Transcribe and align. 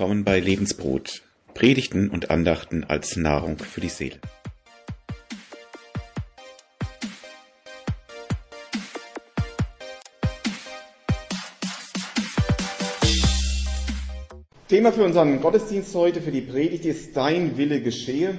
willkommen 0.00 0.24
bei 0.24 0.40
Lebensbrot, 0.40 1.20
Predigten 1.52 2.08
und 2.08 2.30
Andachten 2.30 2.84
als 2.84 3.16
Nahrung 3.16 3.58
für 3.58 3.82
die 3.82 3.90
Seele. 3.90 4.16
Thema 14.68 14.90
für 14.90 15.04
unseren 15.04 15.38
Gottesdienst 15.42 15.94
heute, 15.94 16.22
für 16.22 16.32
die 16.32 16.40
Predigt 16.40 16.86
ist 16.86 17.14
Dein 17.14 17.58
Wille 17.58 17.82
geschehe, 17.82 18.38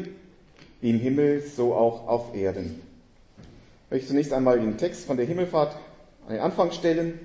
wie 0.81 0.89
im 0.89 0.99
Himmel, 0.99 1.43
so 1.43 1.75
auch 1.75 2.07
auf 2.07 2.33
Erden. 2.33 2.81
Ich 3.85 3.91
möchte 3.91 4.07
zunächst 4.07 4.33
einmal 4.33 4.59
den 4.59 4.79
Text 4.79 5.05
von 5.05 5.15
der 5.15 5.27
Himmelfahrt 5.27 5.75
an 6.25 6.33
den 6.33 6.41
Anfang 6.41 6.71
stellen. 6.71 7.19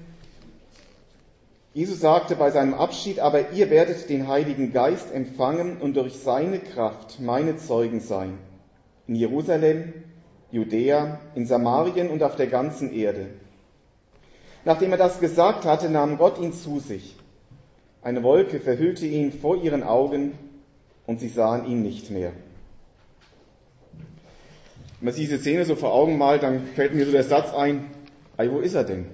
Jesus 1.76 2.00
sagte 2.00 2.36
bei 2.36 2.50
seinem 2.50 2.72
Abschied, 2.72 3.20
aber 3.20 3.50
ihr 3.52 3.68
werdet 3.68 4.08
den 4.08 4.28
Heiligen 4.28 4.72
Geist 4.72 5.12
empfangen 5.12 5.76
und 5.76 5.94
durch 5.94 6.14
seine 6.14 6.58
Kraft 6.58 7.20
meine 7.20 7.58
Zeugen 7.58 8.00
sein. 8.00 8.38
In 9.06 9.14
Jerusalem, 9.14 9.92
Judäa, 10.50 11.20
in 11.34 11.44
Samarien 11.44 12.08
und 12.08 12.22
auf 12.22 12.34
der 12.34 12.46
ganzen 12.46 12.94
Erde. 12.94 13.26
Nachdem 14.64 14.92
er 14.92 14.96
das 14.96 15.20
gesagt 15.20 15.66
hatte, 15.66 15.90
nahm 15.90 16.16
Gott 16.16 16.40
ihn 16.40 16.54
zu 16.54 16.80
sich. 16.80 17.14
Eine 18.00 18.22
Wolke 18.22 18.58
verhüllte 18.58 19.04
ihn 19.04 19.30
vor 19.30 19.62
ihren 19.62 19.82
Augen 19.82 20.32
und 21.06 21.20
sie 21.20 21.28
sahen 21.28 21.66
ihn 21.66 21.82
nicht 21.82 22.10
mehr. 22.10 22.32
Wenn 23.92 25.08
man 25.08 25.12
sich 25.12 25.28
diese 25.28 25.40
Szene 25.40 25.66
so 25.66 25.74
vor 25.76 25.92
Augen 25.92 26.16
malt, 26.16 26.42
dann 26.42 26.68
fällt 26.68 26.95
mir 26.95 27.04
so 27.04 27.12
der 27.12 27.24
Satz 27.24 27.52
ein, 27.52 27.90
ei, 28.38 28.51
wo 28.51 28.60
ist 28.60 28.73
er 28.73 28.84
denn? 28.84 29.04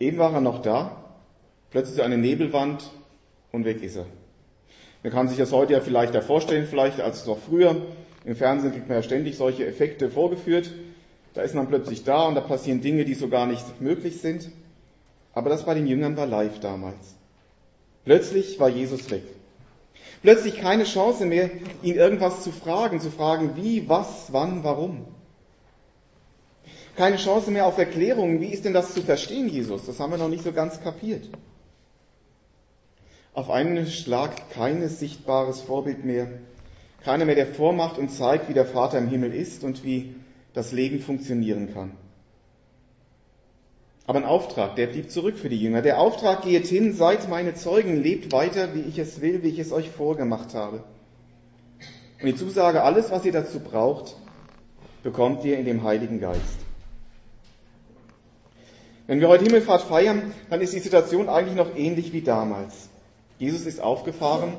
Eben 0.00 0.18
war 0.18 0.32
er 0.32 0.40
noch 0.40 0.62
da, 0.62 0.96
plötzlich 1.70 2.02
eine 2.02 2.16
Nebelwand 2.16 2.90
und 3.52 3.66
weg 3.66 3.82
ist 3.82 3.96
er. 3.96 4.06
Man 5.02 5.12
kann 5.12 5.28
sich 5.28 5.38
das 5.38 5.52
heute 5.52 5.74
ja 5.74 5.80
vielleicht 5.80 6.14
vorstellen, 6.24 6.66
vielleicht 6.66 7.00
als 7.00 7.26
noch 7.26 7.38
früher. 7.38 7.76
Im 8.24 8.34
Fernsehen 8.34 8.72
kriegt 8.72 8.88
man 8.88 8.96
ja 8.96 9.02
ständig 9.02 9.36
solche 9.36 9.66
Effekte 9.66 10.10
vorgeführt. 10.10 10.70
Da 11.34 11.42
ist 11.42 11.54
man 11.54 11.68
plötzlich 11.68 12.04
da 12.04 12.26
und 12.26 12.34
da 12.34 12.40
passieren 12.40 12.80
Dinge, 12.80 13.04
die 13.04 13.14
so 13.14 13.28
gar 13.28 13.46
nicht 13.46 13.80
möglich 13.80 14.20
sind. 14.20 14.50
Aber 15.32 15.48
das 15.48 15.64
bei 15.64 15.74
den 15.74 15.86
Jüngern 15.86 16.16
war 16.16 16.26
live 16.26 16.60
damals. 16.60 17.14
Plötzlich 18.04 18.58
war 18.58 18.68
Jesus 18.68 19.10
weg. 19.10 19.22
Plötzlich 20.22 20.58
keine 20.60 20.84
Chance 20.84 21.24
mehr, 21.26 21.50
ihn 21.82 21.94
irgendwas 21.94 22.42
zu 22.42 22.52
fragen, 22.52 23.00
zu 23.00 23.10
fragen, 23.10 23.52
wie, 23.56 23.88
was, 23.88 24.32
wann, 24.32 24.64
warum. 24.64 25.06
Keine 26.96 27.16
Chance 27.16 27.50
mehr 27.50 27.66
auf 27.66 27.78
Erklärungen. 27.78 28.40
Wie 28.40 28.52
ist 28.52 28.64
denn 28.64 28.74
das 28.74 28.94
zu 28.94 29.02
verstehen, 29.02 29.48
Jesus? 29.48 29.86
Das 29.86 30.00
haben 30.00 30.10
wir 30.10 30.18
noch 30.18 30.28
nicht 30.28 30.44
so 30.44 30.52
ganz 30.52 30.80
kapiert. 30.82 31.28
Auf 33.32 33.50
einen 33.50 33.86
Schlag 33.86 34.50
kein 34.50 34.86
sichtbares 34.88 35.60
Vorbild 35.60 36.04
mehr. 36.04 36.28
Keiner 37.04 37.24
mehr, 37.24 37.36
der 37.36 37.46
vormacht 37.46 37.96
und 37.96 38.10
zeigt, 38.10 38.48
wie 38.48 38.54
der 38.54 38.66
Vater 38.66 38.98
im 38.98 39.08
Himmel 39.08 39.32
ist 39.32 39.64
und 39.64 39.84
wie 39.84 40.14
das 40.52 40.72
Leben 40.72 41.00
funktionieren 41.00 41.72
kann. 41.72 41.92
Aber 44.06 44.18
ein 44.18 44.24
Auftrag, 44.24 44.74
der 44.74 44.88
blieb 44.88 45.10
zurück 45.10 45.38
für 45.38 45.48
die 45.48 45.60
Jünger. 45.60 45.82
Der 45.82 46.00
Auftrag 46.00 46.42
geht 46.42 46.66
hin, 46.66 46.92
seid 46.92 47.28
meine 47.28 47.54
Zeugen, 47.54 48.02
lebt 48.02 48.32
weiter, 48.32 48.74
wie 48.74 48.80
ich 48.80 48.98
es 48.98 49.20
will, 49.20 49.44
wie 49.44 49.48
ich 49.50 49.60
es 49.60 49.70
euch 49.70 49.88
vorgemacht 49.88 50.52
habe. 50.52 50.82
Und 52.20 52.26
die 52.26 52.34
Zusage, 52.34 52.82
alles, 52.82 53.10
was 53.10 53.24
ihr 53.24 53.32
dazu 53.32 53.60
braucht, 53.60 54.16
bekommt 55.04 55.44
ihr 55.44 55.58
in 55.58 55.64
dem 55.64 55.84
Heiligen 55.84 56.20
Geist. 56.20 56.58
Wenn 59.10 59.18
wir 59.20 59.26
heute 59.26 59.42
Himmelfahrt 59.42 59.82
feiern, 59.82 60.32
dann 60.50 60.60
ist 60.60 60.72
die 60.72 60.78
Situation 60.78 61.28
eigentlich 61.28 61.56
noch 61.56 61.74
ähnlich 61.74 62.12
wie 62.12 62.20
damals. 62.20 62.90
Jesus 63.40 63.66
ist 63.66 63.80
aufgefahren, 63.80 64.52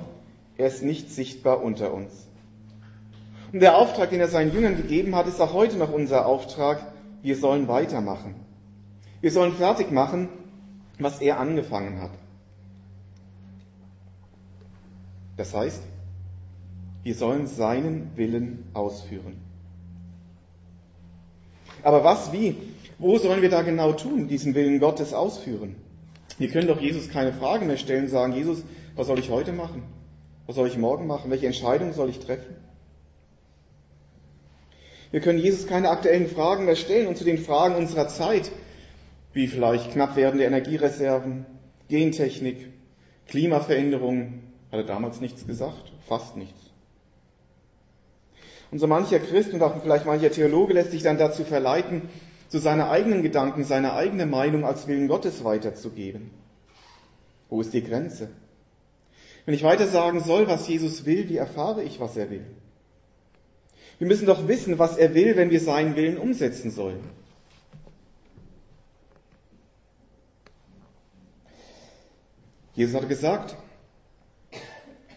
er 0.58 0.68
ist 0.68 0.84
nicht 0.84 1.10
sichtbar 1.10 1.64
unter 1.64 1.94
uns. 1.94 2.28
Und 3.54 3.62
der 3.62 3.78
Auftrag, 3.78 4.10
den 4.10 4.20
er 4.20 4.28
seinen 4.28 4.52
Jüngern 4.52 4.76
gegeben 4.76 5.16
hat, 5.16 5.26
ist 5.28 5.40
auch 5.40 5.54
heute 5.54 5.78
noch 5.78 5.94
unser 5.94 6.26
Auftrag. 6.26 6.86
Wir 7.22 7.38
sollen 7.38 7.70
weitermachen. 7.70 8.36
Wir 9.22 9.32
sollen 9.32 9.54
fertig 9.54 9.90
machen, 9.90 10.28
was 11.00 11.22
er 11.22 11.40
angefangen 11.40 12.02
hat. 12.02 12.12
Das 15.38 15.56
heißt, 15.56 15.82
wir 17.04 17.16
sollen 17.16 17.48
seinen 17.48 18.18
Willen 18.18 18.66
ausführen. 18.74 19.51
Aber 21.84 22.04
was, 22.04 22.32
wie? 22.32 22.56
Wo 23.00 23.18
sollen 23.18 23.42
wir 23.42 23.50
da 23.50 23.62
genau 23.62 23.94
tun, 23.94 24.28
diesen 24.28 24.54
Willen 24.54 24.80
Gottes 24.80 25.14
ausführen? 25.14 25.76
Wir 26.38 26.50
können 26.50 26.68
doch 26.68 26.80
Jesus 26.80 27.10
keine 27.10 27.34
Frage 27.34 27.66
mehr 27.66 27.78
stellen, 27.78 28.08
sagen, 28.08 28.34
Jesus, 28.34 28.64
was 28.96 29.08
soll 29.08 29.20
ich 29.20 29.30
heute 29.30 29.54
machen? 29.54 29.84
Was 30.48 30.56
soll 30.56 30.68
ich 30.68 30.78
morgen 30.78 31.08
machen? 31.08 31.32
Welche 31.32 31.48
Entscheidung 31.48 31.94
soll 31.94 32.10
ich 32.10 32.20
treffen? 32.20 32.56
Wir 35.12 35.20
können 35.20 35.40
Jesus 35.40 35.68
keine 35.68 35.90
aktuellen 35.90 36.28
Fragen 36.28 36.66
mehr 36.66 36.76
stellen 36.76 37.08
und 37.08 37.18
zu 37.18 37.26
den 37.26 37.38
Fragen 37.38 37.76
unserer 37.76 38.08
Zeit, 38.08 38.52
wie 39.34 39.48
vielleicht 39.48 39.92
knapp 39.92 40.16
werdende 40.16 40.46
Energiereserven, 40.46 41.46
Gentechnik, 41.90 42.70
Klimaveränderungen, 43.28 44.44
hat 44.72 44.80
er 44.80 44.86
damals 44.86 45.20
nichts 45.20 45.46
gesagt, 45.46 45.92
fast 46.08 46.38
nichts. 46.38 46.71
Und 48.72 48.80
so 48.80 48.88
mancher 48.88 49.20
Christ 49.20 49.54
und 49.54 49.62
auch 49.62 49.82
vielleicht 49.82 50.06
mancher 50.06 50.32
Theologe 50.32 50.74
lässt 50.74 50.92
sich 50.92 51.04
dann 51.04 51.18
dazu 51.18 51.44
verleiten, 51.44 52.10
zu 52.48 52.60
seiner 52.60 52.90
eigenen 52.90 53.22
Gedanken, 53.22 53.64
seiner 53.64 53.94
eigenen 53.94 54.30
Meinung 54.30 54.66
als 54.66 54.88
Willen 54.88 55.08
Gottes 55.08 55.44
weiterzugeben. 55.44 56.32
Wo 57.50 57.62
ist 57.62 57.74
die 57.74 57.84
Grenze? 57.84 58.30
Wenn 59.46 59.56
ich 59.56 59.64
weiter 59.64 59.88
sagen 59.88 60.22
soll, 60.22 60.48
was 60.48 60.68
Jesus 60.68 61.06
will, 61.06 61.28
wie 61.30 61.38
erfahre 61.38 61.84
ich, 61.84 62.00
was 62.00 62.16
er 62.16 62.30
will? 62.30 62.46
Wir 64.00 64.08
müssen 64.08 64.26
doch 64.26 64.48
wissen, 64.48 64.80
was 64.80 64.98
er 64.98 65.14
will, 65.14 65.36
wenn 65.36 65.50
wir 65.50 65.60
seinen 65.60 65.96
Willen 65.96 66.18
umsetzen 66.18 66.72
sollen. 66.72 67.04
Jesus 72.74 72.96
hat 72.96 73.10
gesagt, 73.10 73.56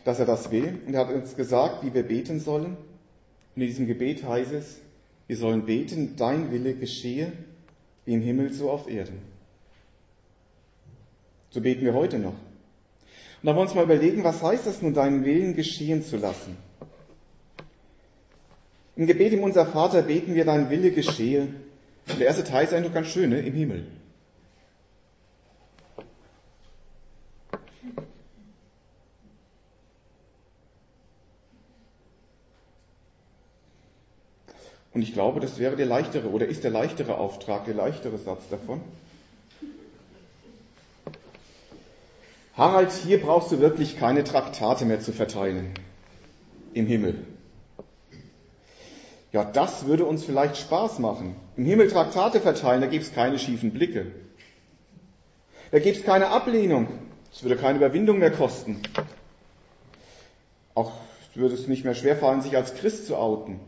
dass 0.04 0.18
er 0.18 0.26
das 0.26 0.50
will 0.50 0.80
und 0.86 0.94
er 0.94 1.06
hat 1.06 1.14
uns 1.14 1.36
gesagt, 1.36 1.84
wie 1.84 1.94
wir 1.94 2.02
beten 2.02 2.40
sollen. 2.40 2.76
Und 3.54 3.62
in 3.62 3.68
diesem 3.68 3.86
Gebet 3.86 4.24
heißt 4.24 4.52
es, 4.52 4.80
wir 5.26 5.36
sollen 5.36 5.64
beten, 5.64 6.16
dein 6.16 6.50
Wille 6.52 6.74
geschehe, 6.74 7.32
wie 8.04 8.14
im 8.14 8.20
Himmel 8.20 8.52
so 8.52 8.70
auf 8.70 8.88
Erden. 8.88 9.18
So 11.50 11.60
beten 11.60 11.84
wir 11.84 11.94
heute 11.94 12.18
noch. 12.18 12.32
Und 12.32 13.48
da 13.48 13.54
wollen 13.54 13.58
wir 13.58 13.62
uns 13.62 13.74
mal 13.74 13.84
überlegen, 13.84 14.24
was 14.24 14.42
heißt 14.42 14.66
das 14.66 14.82
nun, 14.82 14.94
deinen 14.94 15.24
Willen 15.24 15.54
geschehen 15.54 16.02
zu 16.02 16.16
lassen? 16.16 16.56
Im 18.96 19.06
Gebet 19.06 19.32
im 19.32 19.42
Unser 19.42 19.66
Vater 19.66 20.02
beten 20.02 20.34
wir, 20.34 20.44
dein 20.44 20.70
Wille 20.70 20.90
geschehe. 20.90 21.48
Und 22.08 22.18
der 22.18 22.26
erste 22.26 22.44
Teil 22.44 22.64
ist 22.64 22.72
eigentlich 22.72 22.94
ganz 22.94 23.08
schön, 23.08 23.30
ne? 23.30 23.40
im 23.40 23.54
Himmel. 23.54 23.86
Und 34.94 35.02
ich 35.02 35.12
glaube, 35.12 35.40
das 35.40 35.58
wäre 35.58 35.74
der 35.74 35.86
leichtere 35.86 36.30
oder 36.30 36.46
ist 36.46 36.62
der 36.62 36.70
leichtere 36.70 37.18
Auftrag, 37.18 37.64
der 37.64 37.74
leichtere 37.74 38.16
Satz 38.16 38.48
davon. 38.48 38.80
Harald, 42.56 42.92
hier 42.92 43.20
brauchst 43.20 43.50
du 43.50 43.58
wirklich 43.58 43.98
keine 43.98 44.22
Traktate 44.22 44.84
mehr 44.84 45.00
zu 45.00 45.12
verteilen 45.12 45.74
im 46.72 46.86
Himmel. 46.86 47.26
Ja, 49.32 49.44
das 49.44 49.86
würde 49.86 50.04
uns 50.04 50.24
vielleicht 50.24 50.56
Spaß 50.58 51.00
machen. 51.00 51.34
Im 51.56 51.64
Himmel 51.64 51.88
Traktate 51.88 52.40
verteilen, 52.40 52.80
da 52.80 52.86
gibt 52.86 53.04
es 53.04 53.12
keine 53.12 53.40
schiefen 53.40 53.72
Blicke. 53.72 54.06
Da 55.72 55.80
gibt 55.80 55.96
es 55.96 56.04
keine 56.04 56.28
Ablehnung. 56.28 56.86
Es 57.32 57.42
würde 57.42 57.56
keine 57.56 57.78
Überwindung 57.78 58.20
mehr 58.20 58.30
kosten. 58.30 58.80
Auch 60.76 60.92
würde 61.34 61.56
es 61.56 61.66
nicht 61.66 61.84
mehr 61.84 61.96
schwerfallen, 61.96 62.42
sich 62.42 62.56
als 62.56 62.76
Christ 62.76 63.08
zu 63.08 63.16
outen. 63.16 63.58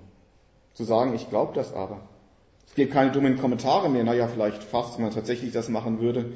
Zu 0.76 0.84
sagen, 0.84 1.14
ich 1.14 1.30
glaube 1.30 1.54
das 1.54 1.72
aber. 1.72 2.02
Es 2.68 2.74
gibt 2.74 2.92
keine 2.92 3.10
dummen 3.10 3.38
Kommentare 3.38 3.88
mehr. 3.88 4.04
Naja, 4.04 4.28
vielleicht 4.28 4.62
fast, 4.62 4.98
wenn 4.98 5.06
man 5.06 5.14
tatsächlich 5.14 5.50
das 5.50 5.70
machen 5.70 6.00
würde, 6.00 6.32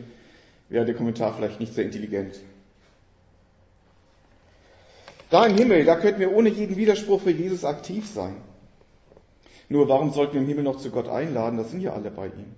wäre 0.70 0.86
der 0.86 0.94
Kommentar 0.94 1.34
vielleicht 1.34 1.60
nicht 1.60 1.74
sehr 1.74 1.84
intelligent. 1.84 2.40
Da 5.28 5.44
im 5.44 5.56
Himmel, 5.56 5.84
da 5.84 5.96
könnten 5.96 6.20
wir 6.20 6.34
ohne 6.34 6.48
jeden 6.48 6.76
Widerspruch 6.76 7.20
für 7.20 7.30
Jesus 7.30 7.66
aktiv 7.66 8.08
sein. 8.08 8.36
Nur 9.68 9.88
warum 9.90 10.10
sollten 10.10 10.32
wir 10.34 10.40
im 10.40 10.48
Himmel 10.48 10.64
noch 10.64 10.78
zu 10.78 10.90
Gott 10.90 11.08
einladen? 11.08 11.58
Das 11.58 11.70
sind 11.70 11.82
ja 11.82 11.92
alle 11.92 12.10
bei 12.10 12.28
ihm. 12.28 12.54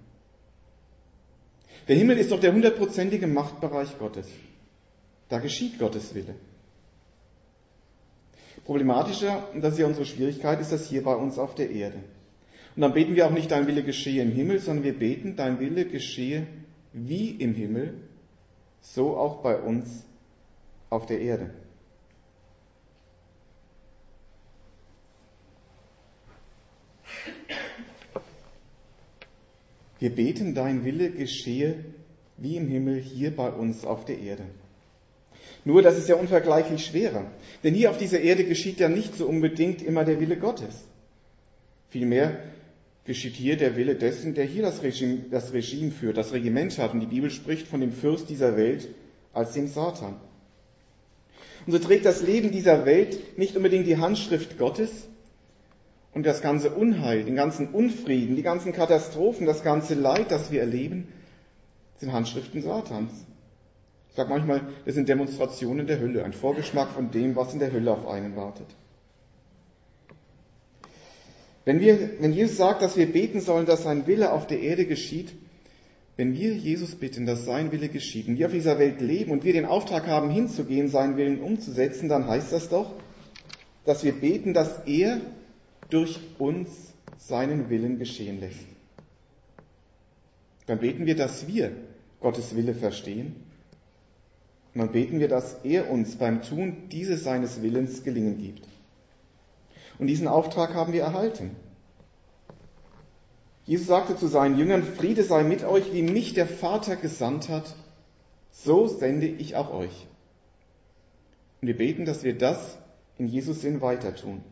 Der 1.88 1.96
Himmel 1.96 2.16
ist 2.16 2.30
doch 2.30 2.38
der 2.38 2.52
hundertprozentige 2.52 3.26
Machtbereich 3.26 3.98
Gottes. 3.98 4.28
Da 5.28 5.40
geschieht 5.40 5.80
Gottes 5.80 6.14
Wille. 6.14 6.36
Problematischer, 8.64 9.48
und 9.52 9.62
das 9.62 9.74
ist 9.74 9.80
ja 9.80 9.86
unsere 9.86 10.06
Schwierigkeit, 10.06 10.60
ist 10.60 10.72
das 10.72 10.88
hier 10.88 11.02
bei 11.02 11.14
uns 11.14 11.38
auf 11.38 11.54
der 11.54 11.70
Erde. 11.70 11.98
Und 12.76 12.82
dann 12.82 12.94
beten 12.94 13.16
wir 13.16 13.26
auch 13.26 13.32
nicht, 13.32 13.50
dein 13.50 13.66
Wille 13.66 13.82
geschehe 13.82 14.22
im 14.22 14.32
Himmel, 14.32 14.58
sondern 14.60 14.84
wir 14.84 14.98
beten, 14.98 15.36
dein 15.36 15.60
Wille 15.60 15.84
geschehe 15.84 16.46
wie 16.92 17.30
im 17.30 17.54
Himmel, 17.54 17.94
so 18.80 19.16
auch 19.16 19.42
bei 19.42 19.58
uns 19.60 20.04
auf 20.90 21.06
der 21.06 21.20
Erde. 21.20 21.50
Wir 29.98 30.14
beten, 30.14 30.54
dein 30.54 30.84
Wille 30.84 31.10
geschehe 31.10 31.84
wie 32.36 32.56
im 32.56 32.68
Himmel 32.68 33.00
hier 33.00 33.36
bei 33.36 33.50
uns 33.50 33.84
auf 33.84 34.04
der 34.04 34.18
Erde. 34.18 34.44
Nur 35.64 35.82
das 35.82 35.96
ist 35.96 36.08
ja 36.08 36.16
unvergleichlich 36.16 36.84
schwerer. 36.84 37.24
Denn 37.62 37.74
hier 37.74 37.90
auf 37.90 37.98
dieser 37.98 38.20
Erde 38.20 38.44
geschieht 38.44 38.80
ja 38.80 38.88
nicht 38.88 39.16
so 39.16 39.26
unbedingt 39.26 39.82
immer 39.82 40.04
der 40.04 40.20
Wille 40.20 40.36
Gottes. 40.36 40.86
Vielmehr 41.90 42.38
geschieht 43.04 43.34
hier 43.34 43.56
der 43.56 43.76
Wille 43.76 43.94
dessen, 43.94 44.34
der 44.34 44.44
hier 44.44 44.62
das 44.62 44.82
Regime, 44.82 45.24
das 45.30 45.52
Regime 45.52 45.90
führt, 45.90 46.16
das 46.16 46.32
Regiment 46.32 46.76
hat. 46.78 46.94
Und 46.94 47.00
die 47.00 47.06
Bibel 47.06 47.30
spricht 47.30 47.68
von 47.68 47.80
dem 47.80 47.92
Fürst 47.92 48.28
dieser 48.28 48.56
Welt 48.56 48.88
als 49.32 49.52
dem 49.52 49.68
Satan. 49.68 50.16
Und 51.66 51.72
so 51.72 51.78
trägt 51.78 52.04
das 52.04 52.22
Leben 52.22 52.50
dieser 52.50 52.84
Welt 52.86 53.38
nicht 53.38 53.56
unbedingt 53.56 53.86
die 53.86 53.98
Handschrift 53.98 54.58
Gottes 54.58 54.90
und 56.12 56.26
das 56.26 56.42
ganze 56.42 56.70
Unheil, 56.70 57.24
den 57.24 57.36
ganzen 57.36 57.68
Unfrieden, 57.68 58.34
die 58.36 58.42
ganzen 58.42 58.72
Katastrophen, 58.72 59.46
das 59.46 59.62
ganze 59.62 59.94
Leid, 59.94 60.30
das 60.30 60.50
wir 60.50 60.60
erleben, 60.60 61.08
sind 61.98 62.12
Handschriften 62.12 62.62
Satans. 62.62 63.12
Ich 64.12 64.16
sage 64.16 64.28
manchmal, 64.28 64.60
das 64.84 64.94
sind 64.94 65.08
Demonstrationen 65.08 65.86
der 65.86 65.98
Hölle, 65.98 66.22
ein 66.22 66.34
Vorgeschmack 66.34 66.90
von 66.90 67.10
dem, 67.10 67.34
was 67.34 67.54
in 67.54 67.60
der 67.60 67.72
Hölle 67.72 67.92
auf 67.92 68.06
einen 68.06 68.36
wartet. 68.36 68.66
Wenn, 71.64 71.80
wir, 71.80 72.20
wenn 72.20 72.34
Jesus 72.34 72.58
sagt, 72.58 72.82
dass 72.82 72.98
wir 72.98 73.10
beten 73.10 73.40
sollen, 73.40 73.64
dass 73.64 73.84
sein 73.84 74.06
Wille 74.06 74.32
auf 74.32 74.46
der 74.46 74.60
Erde 74.60 74.84
geschieht, 74.84 75.32
wenn 76.18 76.34
wir 76.34 76.52
Jesus 76.52 76.94
bitten, 76.94 77.24
dass 77.24 77.46
sein 77.46 77.72
Wille 77.72 77.88
geschieht 77.88 78.28
und 78.28 78.36
wir 78.36 78.48
auf 78.48 78.52
dieser 78.52 78.78
Welt 78.78 79.00
leben 79.00 79.30
und 79.30 79.44
wir 79.44 79.54
den 79.54 79.64
Auftrag 79.64 80.06
haben, 80.06 80.28
hinzugehen, 80.28 80.88
seinen 80.88 81.16
Willen 81.16 81.40
umzusetzen, 81.40 82.10
dann 82.10 82.26
heißt 82.26 82.52
das 82.52 82.68
doch, 82.68 82.92
dass 83.86 84.04
wir 84.04 84.12
beten, 84.12 84.52
dass 84.52 84.80
er 84.84 85.22
durch 85.88 86.20
uns 86.38 86.68
seinen 87.16 87.70
Willen 87.70 87.98
geschehen 87.98 88.40
lässt. 88.40 88.66
Dann 90.66 90.80
beten 90.80 91.06
wir, 91.06 91.16
dass 91.16 91.46
wir 91.48 91.72
Gottes 92.20 92.54
Wille 92.54 92.74
verstehen 92.74 93.36
und 94.74 94.80
dann 94.80 94.92
beten 94.92 95.20
wir, 95.20 95.28
dass 95.28 95.64
er 95.64 95.90
uns 95.90 96.16
beim 96.16 96.42
Tun 96.42 96.88
dieses 96.90 97.24
seines 97.24 97.62
Willens 97.62 98.04
gelingen 98.04 98.38
gibt. 98.38 98.66
Und 99.98 100.06
diesen 100.06 100.28
Auftrag 100.28 100.74
haben 100.74 100.92
wir 100.92 101.02
erhalten. 101.02 101.50
Jesus 103.64 103.86
sagte 103.86 104.16
zu 104.16 104.26
seinen 104.26 104.58
Jüngern, 104.58 104.82
Friede 104.82 105.22
sei 105.22 105.44
mit 105.44 105.62
euch, 105.64 105.92
wie 105.92 106.02
mich 106.02 106.34
der 106.34 106.46
Vater 106.46 106.96
gesandt 106.96 107.48
hat, 107.48 107.76
so 108.50 108.86
sende 108.86 109.26
ich 109.26 109.56
auch 109.56 109.72
euch. 109.72 110.06
Und 111.60 111.68
wir 111.68 111.76
beten, 111.76 112.04
dass 112.04 112.24
wir 112.24 112.36
das 112.36 112.78
in 113.18 113.28
Jesus 113.28 113.60
Sinn 113.60 113.80
weiter 113.80 114.16
tun. 114.16 114.42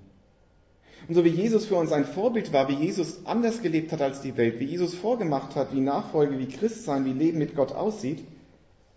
Und 1.09 1.15
so 1.15 1.25
wie 1.25 1.31
Jesus 1.31 1.67
für 1.67 1.77
uns 1.77 1.93
ein 1.93 2.05
Vorbild 2.05 2.53
war, 2.53 2.69
wie 2.69 2.75
Jesus 2.75 3.25
anders 3.25 3.63
gelebt 3.63 3.91
hat 3.91 4.03
als 4.03 4.21
die 4.21 4.37
Welt, 4.37 4.61
wie 4.61 4.67
Jesus 4.67 4.95
vorgemacht 4.95 5.57
hat, 5.57 5.75
wie 5.75 5.81
Nachfolge, 5.81 6.39
wie 6.39 6.47
Christsein, 6.47 7.05
wie 7.07 7.13
Leben 7.13 7.39
mit 7.39 7.57
Gott 7.57 7.73
aussieht, 7.73 8.23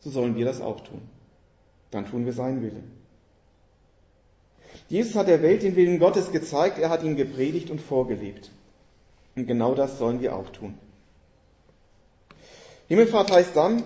so 0.02 0.10
sollen 0.10 0.36
wir 0.36 0.46
das 0.46 0.62
auch 0.62 0.82
tun. 0.82 1.02
Dann 1.94 2.10
tun 2.10 2.26
wir 2.26 2.34
seinen 2.34 2.62
Willen. 2.62 2.92
Jesus 4.90 5.16
hat 5.16 5.28
der 5.28 5.42
Welt 5.42 5.64
den 5.64 5.76
Willen 5.76 6.00
Gottes 6.00 6.32
gezeigt, 6.32 6.80
er 6.80 6.90
hat 6.90 7.04
ihn 7.04 7.16
gepredigt 7.16 7.70
und 7.70 7.80
vorgelebt. 7.80 8.52
Und 9.36 9.48
genau 9.48 9.76
das 9.76 9.98
sollen 9.98 10.22
wir 10.22 10.36
auch 10.36 10.50
tun. 10.50 10.78
Himmelfahrt 12.88 13.32
heißt 13.32 13.56
dann, 13.56 13.84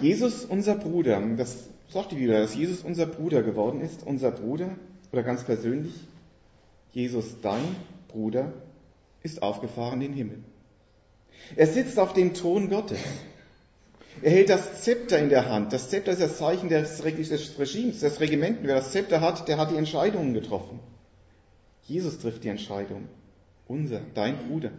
Jesus 0.00 0.44
unser 0.44 0.74
Bruder. 0.74 1.22
Das 1.36 1.68
sagt 1.90 2.12
die 2.12 2.16
Bibel, 2.16 2.34
dass 2.34 2.54
Jesus 2.54 2.82
unser 2.82 3.06
Bruder 3.06 3.42
geworden 3.42 3.80
ist, 3.80 4.04
unser 4.04 4.30
Bruder, 4.30 4.70
oder 5.12 5.22
ganz 5.22 5.44
persönlich, 5.44 5.94
Jesus, 6.92 7.40
dein 7.42 7.76
Bruder, 8.08 8.52
ist 9.22 9.42
aufgefahren 9.42 10.00
in 10.00 10.08
den 10.08 10.14
Himmel. 10.14 10.38
Er 11.56 11.66
sitzt 11.66 11.98
auf 11.98 12.12
dem 12.12 12.34
Thron 12.34 12.70
Gottes. 12.70 12.98
Er 14.22 14.30
hält 14.30 14.50
das 14.50 14.82
Zepter 14.82 15.18
in 15.18 15.30
der 15.30 15.48
Hand. 15.48 15.72
Das 15.72 15.90
Zepter 15.90 16.12
ist 16.12 16.20
das 16.20 16.38
Zeichen 16.38 16.68
des 16.68 17.04
Regimes, 17.04 18.00
des 18.00 18.20
Regimenten. 18.20 18.68
Wer 18.68 18.76
das 18.76 18.92
Zepter 18.92 19.20
hat, 19.20 19.48
der 19.48 19.58
hat 19.58 19.72
die 19.72 19.76
Entscheidungen 19.76 20.32
getroffen. 20.32 20.78
Jesus 21.82 22.18
trifft 22.20 22.44
die 22.44 22.48
Entscheidung. 22.48 23.08
Unser, 23.66 24.00
dein 24.14 24.38
Bruder. 24.46 24.70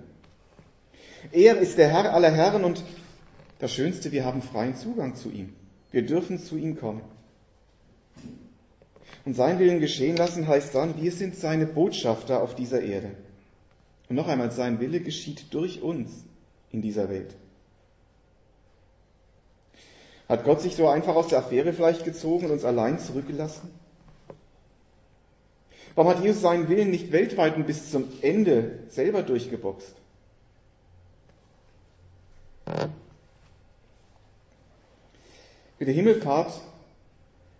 Er 1.34 1.58
ist 1.58 1.78
der 1.78 1.90
Herr 1.90 2.14
aller 2.14 2.32
Herren 2.32 2.64
und 2.64 2.84
das 3.60 3.74
Schönste, 3.74 4.12
wir 4.14 4.24
haben 4.24 4.42
freien 4.42 4.76
Zugang 4.76 5.16
zu 5.16 5.30
ihm. 5.30 5.54
Wir 5.92 6.06
dürfen 6.06 6.40
zu 6.40 6.56
ihm 6.56 6.78
kommen. 6.78 7.02
Und 9.26 9.36
sein 9.36 9.60
Willen 9.60 9.80
geschehen 9.80 10.16
lassen 10.16 10.48
heißt 10.48 10.74
dann, 10.74 11.02
wir 11.02 11.12
sind 11.12 11.36
seine 11.36 11.66
Botschafter 11.66 12.42
auf 12.42 12.56
dieser 12.56 12.82
Erde. 12.82 13.12
Und 14.10 14.16
noch 14.16 14.28
einmal, 14.28 14.52
sein 14.52 14.80
Wille 14.80 15.02
geschieht 15.02 15.54
durch 15.54 15.82
uns 15.82 16.12
in 16.72 16.82
dieser 16.82 17.10
Welt. 17.10 17.36
Hat 20.30 20.46
Gott 20.46 20.62
sich 20.62 20.76
so 20.76 20.88
einfach 20.88 21.16
aus 21.16 21.28
der 21.28 21.40
Affäre 21.40 21.74
vielleicht 21.74 22.06
gezogen 22.06 22.46
und 22.46 22.52
uns 22.52 22.66
allein 22.66 23.00
zurückgelassen? 23.00 23.70
Warum 25.96 26.12
hat 26.12 26.24
Jesus 26.24 26.42
seinen 26.42 26.70
Willen 26.70 26.90
nicht 26.90 27.12
weltweit 27.12 27.56
und 27.56 27.68
bis 27.68 27.92
zum 27.92 28.06
Ende 28.22 28.80
selber 28.90 29.22
durchgeboxt? 29.22 29.94
Mit 35.78 35.88
der 35.88 35.94
Himmelfahrt 35.94 36.62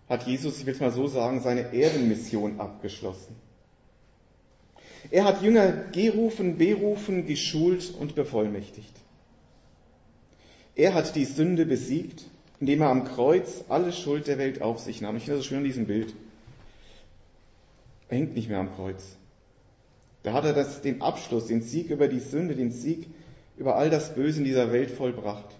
hat 0.08 0.26
Jesus, 0.26 0.58
ich 0.58 0.66
will 0.66 0.74
es 0.74 0.80
mal 0.80 0.90
so 0.90 1.06
sagen, 1.06 1.40
seine 1.40 1.72
Erdenmission 1.72 2.58
abgeschlossen. 2.58 3.36
Er 5.10 5.24
hat 5.24 5.42
Jünger 5.42 5.70
gerufen, 5.92 6.56
berufen, 6.56 7.26
geschult 7.26 7.94
und 7.94 8.14
bevollmächtigt. 8.14 8.94
Er 10.74 10.94
hat 10.94 11.14
die 11.14 11.24
Sünde 11.24 11.66
besiegt, 11.66 12.24
indem 12.60 12.82
er 12.82 12.88
am 12.88 13.04
Kreuz 13.04 13.64
alle 13.68 13.92
Schuld 13.92 14.26
der 14.26 14.38
Welt 14.38 14.62
auf 14.62 14.78
sich 14.78 15.00
nahm. 15.00 15.16
Ich 15.16 15.24
finde 15.24 15.38
das 15.38 15.44
so 15.44 15.48
schön 15.50 15.58
an 15.58 15.64
diesem 15.64 15.86
Bild. 15.86 16.14
Er 18.08 18.18
hängt 18.18 18.34
nicht 18.34 18.48
mehr 18.48 18.58
am 18.58 18.74
Kreuz. 18.74 19.16
Da 20.22 20.32
hat 20.32 20.44
er 20.44 20.52
das, 20.52 20.80
den 20.80 21.02
Abschluss, 21.02 21.46
den 21.46 21.62
Sieg 21.62 21.90
über 21.90 22.08
die 22.08 22.20
Sünde, 22.20 22.54
den 22.54 22.70
Sieg 22.70 23.08
über 23.56 23.76
all 23.76 23.90
das 23.90 24.14
Böse 24.14 24.38
in 24.38 24.44
dieser 24.44 24.72
Welt 24.72 24.90
vollbracht. 24.90 25.56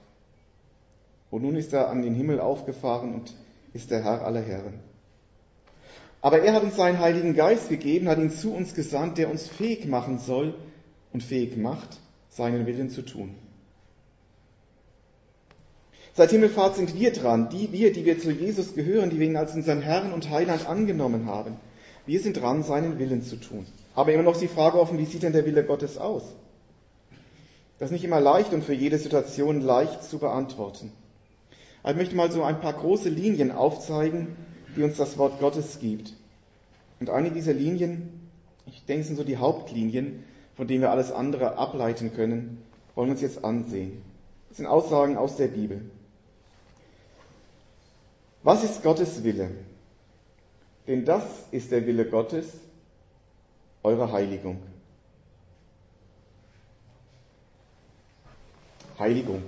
Und 1.30 1.42
nun 1.42 1.56
ist 1.56 1.72
er 1.72 1.88
an 1.88 2.02
den 2.02 2.14
Himmel 2.14 2.40
aufgefahren 2.40 3.12
und 3.12 3.34
ist 3.72 3.90
der 3.90 4.02
Herr 4.02 4.24
aller 4.24 4.40
Herren. 4.40 4.78
Aber 6.20 6.40
er 6.40 6.54
hat 6.54 6.62
uns 6.62 6.76
seinen 6.76 7.00
Heiligen 7.00 7.34
Geist 7.34 7.68
gegeben, 7.68 8.08
hat 8.08 8.18
ihn 8.18 8.30
zu 8.30 8.54
uns 8.54 8.74
gesandt, 8.74 9.18
der 9.18 9.30
uns 9.30 9.46
fähig 9.46 9.86
machen 9.86 10.18
soll 10.18 10.54
und 11.12 11.22
fähig 11.22 11.56
macht, 11.56 12.00
seinen 12.30 12.66
Willen 12.66 12.88
zu 12.88 13.02
tun. 13.02 13.34
Seit 16.16 16.30
Himmelfahrt 16.30 16.76
sind 16.76 16.94
wir 16.94 17.12
dran, 17.12 17.48
die 17.48 17.72
wir, 17.72 17.92
die 17.92 18.04
wir 18.04 18.20
zu 18.20 18.30
Jesus 18.30 18.74
gehören, 18.74 19.10
die 19.10 19.18
wir 19.18 19.26
ihn 19.26 19.36
als 19.36 19.52
unseren 19.52 19.82
Herrn 19.82 20.12
und 20.12 20.30
Heiland 20.30 20.68
angenommen 20.68 21.26
haben. 21.26 21.56
Wir 22.06 22.20
sind 22.20 22.40
dran, 22.40 22.62
seinen 22.62 23.00
Willen 23.00 23.22
zu 23.22 23.34
tun. 23.34 23.66
Aber 23.96 24.12
immer 24.12 24.22
noch 24.22 24.36
die 24.36 24.46
Frage 24.46 24.78
offen, 24.78 24.96
wie 24.98 25.06
sieht 25.06 25.24
denn 25.24 25.32
der 25.32 25.44
Wille 25.44 25.64
Gottes 25.64 25.98
aus? 25.98 26.22
Das 27.80 27.88
ist 27.88 27.92
nicht 27.92 28.04
immer 28.04 28.20
leicht 28.20 28.52
und 28.52 28.62
für 28.62 28.74
jede 28.74 28.98
Situation 28.98 29.60
leicht 29.60 30.04
zu 30.04 30.18
beantworten. 30.18 30.92
Aber 31.82 31.90
ich 31.90 31.98
möchte 31.98 32.14
mal 32.14 32.30
so 32.30 32.44
ein 32.44 32.60
paar 32.60 32.74
große 32.74 33.08
Linien 33.08 33.50
aufzeigen, 33.50 34.36
die 34.76 34.84
uns 34.84 34.96
das 34.96 35.18
Wort 35.18 35.40
Gottes 35.40 35.80
gibt. 35.80 36.12
Und 37.00 37.10
eine 37.10 37.32
dieser 37.32 37.54
Linien, 37.54 38.30
ich 38.66 38.84
denke, 38.84 39.04
sind 39.04 39.16
so 39.16 39.24
die 39.24 39.38
Hauptlinien, 39.38 40.22
von 40.56 40.68
denen 40.68 40.82
wir 40.82 40.92
alles 40.92 41.10
andere 41.10 41.58
ableiten 41.58 42.12
können, 42.14 42.62
wollen 42.94 43.08
wir 43.08 43.12
uns 43.14 43.20
jetzt 43.20 43.44
ansehen. 43.44 44.00
Das 44.48 44.58
sind 44.58 44.66
Aussagen 44.66 45.16
aus 45.16 45.36
der 45.36 45.48
Bibel. 45.48 45.80
Was 48.44 48.62
ist 48.62 48.82
Gottes 48.82 49.24
Wille? 49.24 49.50
Denn 50.86 51.06
das 51.06 51.24
ist 51.50 51.72
der 51.72 51.86
Wille 51.86 52.04
Gottes, 52.04 52.46
eure 53.82 54.12
Heiligung. 54.12 54.62
Heiligung. 58.98 59.42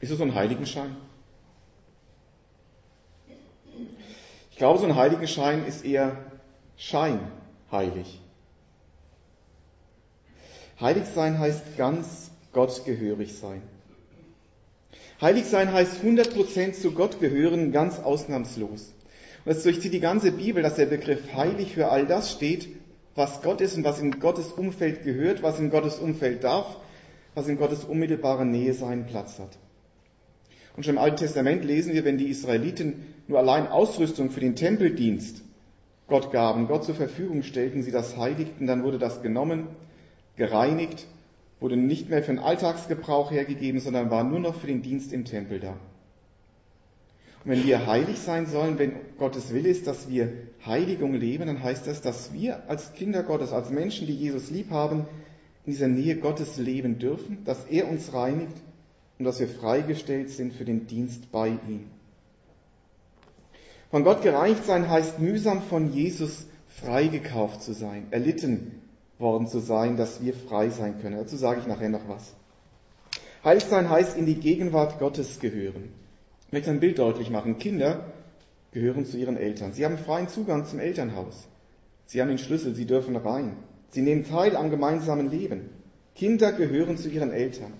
Ist 0.00 0.10
es 0.10 0.16
so 0.16 0.24
ein 0.24 0.34
Heiligenschein? 0.34 0.96
Ich 4.50 4.56
glaube, 4.56 4.78
so 4.78 4.86
ein 4.86 4.96
Heiligenschein 4.96 5.66
ist 5.66 5.84
eher 5.84 6.16
scheinheilig. 6.78 8.20
Heilig 10.80 11.04
sein 11.14 11.38
heißt 11.38 11.76
ganz 11.76 12.30
Gott 12.54 12.86
gehörig 12.86 13.36
sein. 13.36 13.62
Heilig 15.20 15.46
sein 15.46 15.72
heißt 15.72 16.02
100% 16.04 16.72
zu 16.72 16.92
Gott 16.92 17.20
gehören, 17.20 17.72
ganz 17.72 17.98
ausnahmslos. 17.98 18.94
Und 19.44 19.54
das 19.54 19.64
durchzieht 19.64 19.92
die 19.92 20.00
ganze 20.00 20.30
Bibel, 20.30 20.62
dass 20.62 20.76
der 20.76 20.86
Begriff 20.86 21.34
heilig 21.34 21.74
für 21.74 21.88
all 21.88 22.06
das 22.06 22.30
steht, 22.30 22.68
was 23.16 23.42
Gott 23.42 23.60
ist 23.60 23.76
und 23.76 23.84
was 23.84 24.00
in 24.00 24.20
Gottes 24.20 24.52
Umfeld 24.52 25.02
gehört, 25.02 25.42
was 25.42 25.58
in 25.58 25.70
Gottes 25.70 25.98
Umfeld 25.98 26.44
darf, 26.44 26.76
was 27.34 27.48
in 27.48 27.58
Gottes 27.58 27.84
unmittelbarer 27.84 28.44
Nähe 28.44 28.74
seinen 28.74 29.06
Platz 29.06 29.40
hat. 29.40 29.58
Und 30.76 30.84
schon 30.84 30.94
im 30.94 31.00
Alten 31.00 31.16
Testament 31.16 31.64
lesen 31.64 31.94
wir, 31.94 32.04
wenn 32.04 32.18
die 32.18 32.28
Israeliten 32.28 33.04
nur 33.26 33.40
allein 33.40 33.66
Ausrüstung 33.66 34.30
für 34.30 34.38
den 34.38 34.54
Tempeldienst 34.54 35.42
Gott 36.06 36.30
gaben, 36.30 36.68
Gott 36.68 36.84
zur 36.84 36.94
Verfügung 36.94 37.42
stellten, 37.42 37.82
sie 37.82 37.90
das 37.90 38.16
heiligten, 38.16 38.68
dann 38.68 38.84
wurde 38.84 39.00
das 39.00 39.20
genommen, 39.20 39.66
gereinigt, 40.36 41.06
wurde 41.60 41.76
nicht 41.76 42.08
mehr 42.08 42.22
für 42.22 42.32
den 42.32 42.38
Alltagsgebrauch 42.38 43.30
hergegeben, 43.30 43.80
sondern 43.80 44.10
war 44.10 44.24
nur 44.24 44.40
noch 44.40 44.54
für 44.54 44.66
den 44.66 44.82
Dienst 44.82 45.12
im 45.12 45.24
Tempel 45.24 45.60
da. 45.60 45.76
Und 47.44 47.52
wenn 47.52 47.64
wir 47.64 47.86
heilig 47.86 48.18
sein 48.18 48.46
sollen, 48.46 48.78
wenn 48.78 48.92
Gottes 49.18 49.52
Wille 49.52 49.68
ist, 49.68 49.86
dass 49.86 50.08
wir 50.08 50.32
Heiligung 50.64 51.14
leben, 51.14 51.46
dann 51.46 51.62
heißt 51.62 51.86
das, 51.86 52.00
dass 52.00 52.32
wir 52.32 52.68
als 52.68 52.92
Kinder 52.94 53.22
Gottes, 53.22 53.52
als 53.52 53.70
Menschen, 53.70 54.06
die 54.06 54.14
Jesus 54.14 54.50
lieb 54.50 54.70
haben, 54.70 55.06
in 55.64 55.72
dieser 55.72 55.88
Nähe 55.88 56.16
Gottes 56.16 56.56
leben 56.56 56.98
dürfen, 56.98 57.44
dass 57.44 57.64
er 57.66 57.88
uns 57.88 58.12
reinigt 58.12 58.56
und 59.18 59.24
dass 59.24 59.40
wir 59.40 59.48
freigestellt 59.48 60.30
sind 60.30 60.52
für 60.52 60.64
den 60.64 60.86
Dienst 60.86 61.30
bei 61.32 61.48
ihm. 61.48 61.86
Von 63.90 64.04
Gott 64.04 64.22
gereinigt 64.22 64.64
sein 64.64 64.88
heißt 64.88 65.18
mühsam 65.18 65.62
von 65.62 65.92
Jesus 65.92 66.46
freigekauft 66.68 67.62
zu 67.62 67.72
sein, 67.72 68.06
erlitten 68.10 68.82
worden 69.18 69.46
zu 69.46 69.58
sein, 69.60 69.96
dass 69.96 70.22
wir 70.22 70.34
frei 70.34 70.70
sein 70.70 71.00
können. 71.00 71.16
Dazu 71.16 71.36
sage 71.36 71.60
ich 71.60 71.66
nachher 71.66 71.88
noch 71.88 72.08
was. 72.08 72.34
Heilig 73.44 73.64
sein 73.64 73.88
heißt 73.88 74.16
in 74.16 74.26
die 74.26 74.36
Gegenwart 74.36 74.98
Gottes 74.98 75.40
gehören. 75.40 75.92
Ich 76.46 76.52
möchte 76.52 76.70
ein 76.70 76.80
Bild 76.80 76.98
deutlich 76.98 77.30
machen. 77.30 77.58
Kinder 77.58 78.12
gehören 78.72 79.04
zu 79.04 79.16
ihren 79.16 79.36
Eltern. 79.36 79.72
Sie 79.72 79.84
haben 79.84 79.98
freien 79.98 80.28
Zugang 80.28 80.64
zum 80.64 80.78
Elternhaus. 80.78 81.46
Sie 82.06 82.20
haben 82.20 82.28
den 82.28 82.38
Schlüssel, 82.38 82.74
sie 82.74 82.86
dürfen 82.86 83.16
rein. 83.16 83.56
Sie 83.90 84.02
nehmen 84.02 84.24
teil 84.24 84.56
am 84.56 84.70
gemeinsamen 84.70 85.30
Leben. 85.30 85.70
Kinder 86.14 86.52
gehören 86.52 86.96
zu 86.96 87.08
ihren 87.08 87.32
Eltern. 87.32 87.72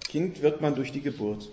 Kind 0.00 0.42
wird 0.42 0.60
man 0.60 0.74
durch 0.74 0.92
die 0.92 1.00
Geburt. 1.00 1.50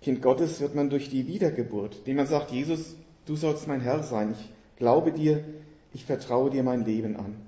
Kind 0.00 0.22
Gottes 0.22 0.60
wird 0.60 0.74
man 0.74 0.90
durch 0.90 1.10
die 1.10 1.26
Wiedergeburt, 1.26 1.96
indem 1.98 2.16
man 2.16 2.26
sagt, 2.26 2.50
Jesus, 2.50 2.96
du 3.26 3.36
sollst 3.36 3.66
mein 3.66 3.80
Herr 3.80 4.02
sein. 4.02 4.32
Ich 4.32 4.50
glaube 4.76 5.12
dir, 5.12 5.44
ich 5.92 6.04
vertraue 6.04 6.50
dir 6.50 6.62
mein 6.62 6.84
Leben 6.84 7.16
an. 7.16 7.47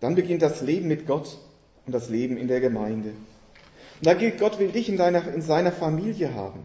Dann 0.00 0.14
beginnt 0.14 0.42
das 0.42 0.60
Leben 0.60 0.88
mit 0.88 1.06
Gott 1.06 1.38
und 1.86 1.92
das 1.92 2.08
Leben 2.08 2.36
in 2.36 2.48
der 2.48 2.60
Gemeinde. 2.60 3.10
Und 3.10 4.06
da 4.06 4.14
gilt, 4.14 4.38
Gott 4.38 4.58
will 4.58 4.68
dich 4.68 4.88
in, 4.88 4.96
deiner, 4.96 5.32
in 5.32 5.42
seiner 5.42 5.72
Familie 5.72 6.34
haben. 6.34 6.60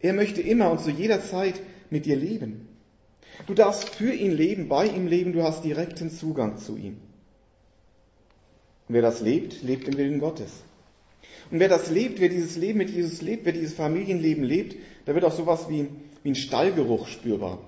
Er 0.00 0.12
möchte 0.12 0.42
immer 0.42 0.70
und 0.70 0.80
zu 0.80 0.90
jeder 0.90 1.22
Zeit 1.22 1.60
mit 1.90 2.04
dir 2.04 2.16
leben. 2.16 2.68
Du 3.46 3.54
darfst 3.54 3.88
für 3.90 4.12
ihn 4.12 4.32
leben, 4.32 4.68
bei 4.68 4.86
ihm 4.86 5.06
leben, 5.06 5.32
du 5.32 5.42
hast 5.42 5.64
direkten 5.64 6.10
Zugang 6.10 6.58
zu 6.58 6.76
ihm. 6.76 6.98
Und 8.88 8.94
wer 8.94 9.02
das 9.02 9.20
lebt, 9.20 9.62
lebt 9.62 9.88
im 9.88 9.96
Willen 9.96 10.20
Gottes. 10.20 10.52
Und 11.50 11.60
wer 11.60 11.68
das 11.68 11.90
lebt, 11.90 12.20
wer 12.20 12.28
dieses 12.28 12.56
Leben 12.56 12.78
mit 12.78 12.90
Jesus 12.90 13.22
lebt, 13.22 13.44
wer 13.44 13.52
dieses 13.52 13.74
Familienleben 13.74 14.44
lebt, 14.44 14.76
da 15.04 15.14
wird 15.14 15.24
auch 15.24 15.32
sowas 15.32 15.68
wie, 15.68 15.88
wie 16.22 16.30
ein 16.30 16.34
Stallgeruch 16.34 17.06
spürbar. 17.08 17.58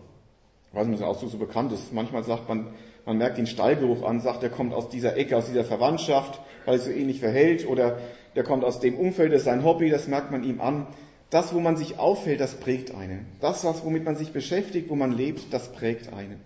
Ich 0.71 0.75
weiß 0.75 0.87
nicht, 0.87 0.95
ob 0.95 1.01
der 1.01 1.09
Ausdruck 1.09 1.31
so 1.31 1.39
bekannt 1.39 1.73
ist. 1.73 1.93
Manchmal 1.93 2.25
sagt 2.25 2.49
man, 2.49 2.69
man 3.07 3.19
merkt 3.19 3.39
den 3.39 3.47
Stallgeruch 3.47 4.03
an, 4.03 4.21
sagt, 4.21 4.43
der 4.43 4.51
kommt 4.51 4.75
aus 4.75 4.89
dieser 4.89 5.17
Ecke, 5.17 5.37
aus 5.37 5.47
dieser 5.47 5.65
Verwandtschaft, 5.65 6.41
weil 6.65 6.77
es 6.77 6.85
so 6.85 6.91
ähnlich 6.91 7.21
verhält, 7.21 7.67
oder 7.67 7.99
der 8.35 8.45
kommt 8.45 8.65
aus 8.65 8.81
dem 8.81 8.97
Umfeld, 8.97 9.33
das 9.33 9.41
ist 9.41 9.47
sein 9.47 9.65
Hobby, 9.65 9.91
das 9.91 10.09
merkt 10.09 10.31
man 10.31 10.45
ihm 10.45 10.61
an. 10.61 10.87
Das, 11.31 11.55
wo 11.55 11.61
man 11.61 11.77
sich 11.77 11.99
auffällt, 11.99 12.41
das 12.41 12.55
prägt 12.55 12.95
einen. 12.95 13.27
Das, 13.41 13.65
was, 13.65 13.85
womit 13.85 14.05
man 14.05 14.17
sich 14.17 14.33
beschäftigt, 14.33 14.89
wo 14.89 14.95
man 14.95 15.13
lebt, 15.13 15.53
das 15.53 15.73
prägt 15.73 16.13
einen. 16.13 16.41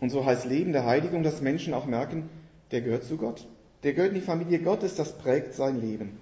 Und 0.00 0.10
so 0.10 0.24
heißt 0.24 0.44
Leben 0.44 0.72
der 0.72 0.84
Heiligung, 0.84 1.22
dass 1.22 1.40
Menschen 1.40 1.72
auch 1.72 1.86
merken, 1.86 2.28
der 2.70 2.82
gehört 2.82 3.04
zu 3.04 3.16
Gott. 3.16 3.46
Der 3.82 3.92
gehört 3.92 4.10
in 4.10 4.16
die 4.16 4.26
Familie 4.26 4.58
Gottes, 4.58 4.94
das 4.94 5.16
prägt 5.16 5.54
sein 5.54 5.80
Leben. 5.80 6.18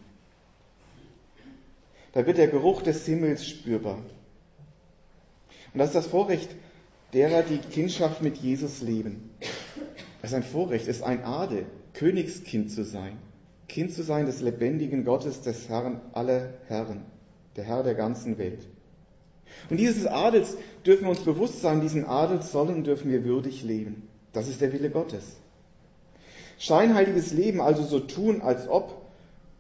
Da 2.12 2.24
wird 2.26 2.38
der 2.38 2.48
Geruch 2.48 2.82
des 2.82 3.04
Himmels 3.06 3.46
spürbar. 3.46 3.98
Und 5.72 5.78
das 5.78 5.88
ist 5.88 5.96
das 5.96 6.06
Vorrecht 6.06 6.50
derer, 7.14 7.42
die 7.42 7.58
Kindschaft 7.58 8.22
mit 8.22 8.36
Jesus 8.36 8.82
leben. 8.82 9.30
Es 10.20 10.30
ist 10.30 10.34
ein 10.34 10.42
Vorrecht, 10.42 10.88
es 10.88 10.96
ist 10.96 11.02
ein 11.02 11.24
Adel, 11.24 11.66
Königskind 11.94 12.70
zu 12.70 12.84
sein. 12.84 13.18
Kind 13.68 13.92
zu 13.92 14.02
sein 14.02 14.26
des 14.26 14.40
lebendigen 14.40 15.04
Gottes, 15.04 15.40
des 15.40 15.68
Herrn 15.68 16.00
aller 16.12 16.54
Herren, 16.66 17.02
der 17.56 17.64
Herr 17.64 17.82
der 17.82 17.94
ganzen 17.94 18.36
Welt. 18.38 18.66
Und 19.70 19.78
dieses 19.78 20.06
Adels 20.06 20.56
dürfen 20.84 21.04
wir 21.04 21.10
uns 21.10 21.20
bewusst 21.20 21.60
sein, 21.60 21.80
diesen 21.80 22.04
Adel 22.04 22.42
sollen 22.42 22.84
dürfen 22.84 23.10
wir 23.10 23.24
würdig 23.24 23.62
leben. 23.62 24.08
Das 24.32 24.48
ist 24.48 24.60
der 24.60 24.72
Wille 24.72 24.90
Gottes. 24.90 25.36
Scheinheiliges 26.58 27.32
Leben, 27.32 27.60
also 27.60 27.82
so 27.82 28.00
tun, 28.00 28.42
als 28.42 28.68
ob, 28.68 29.02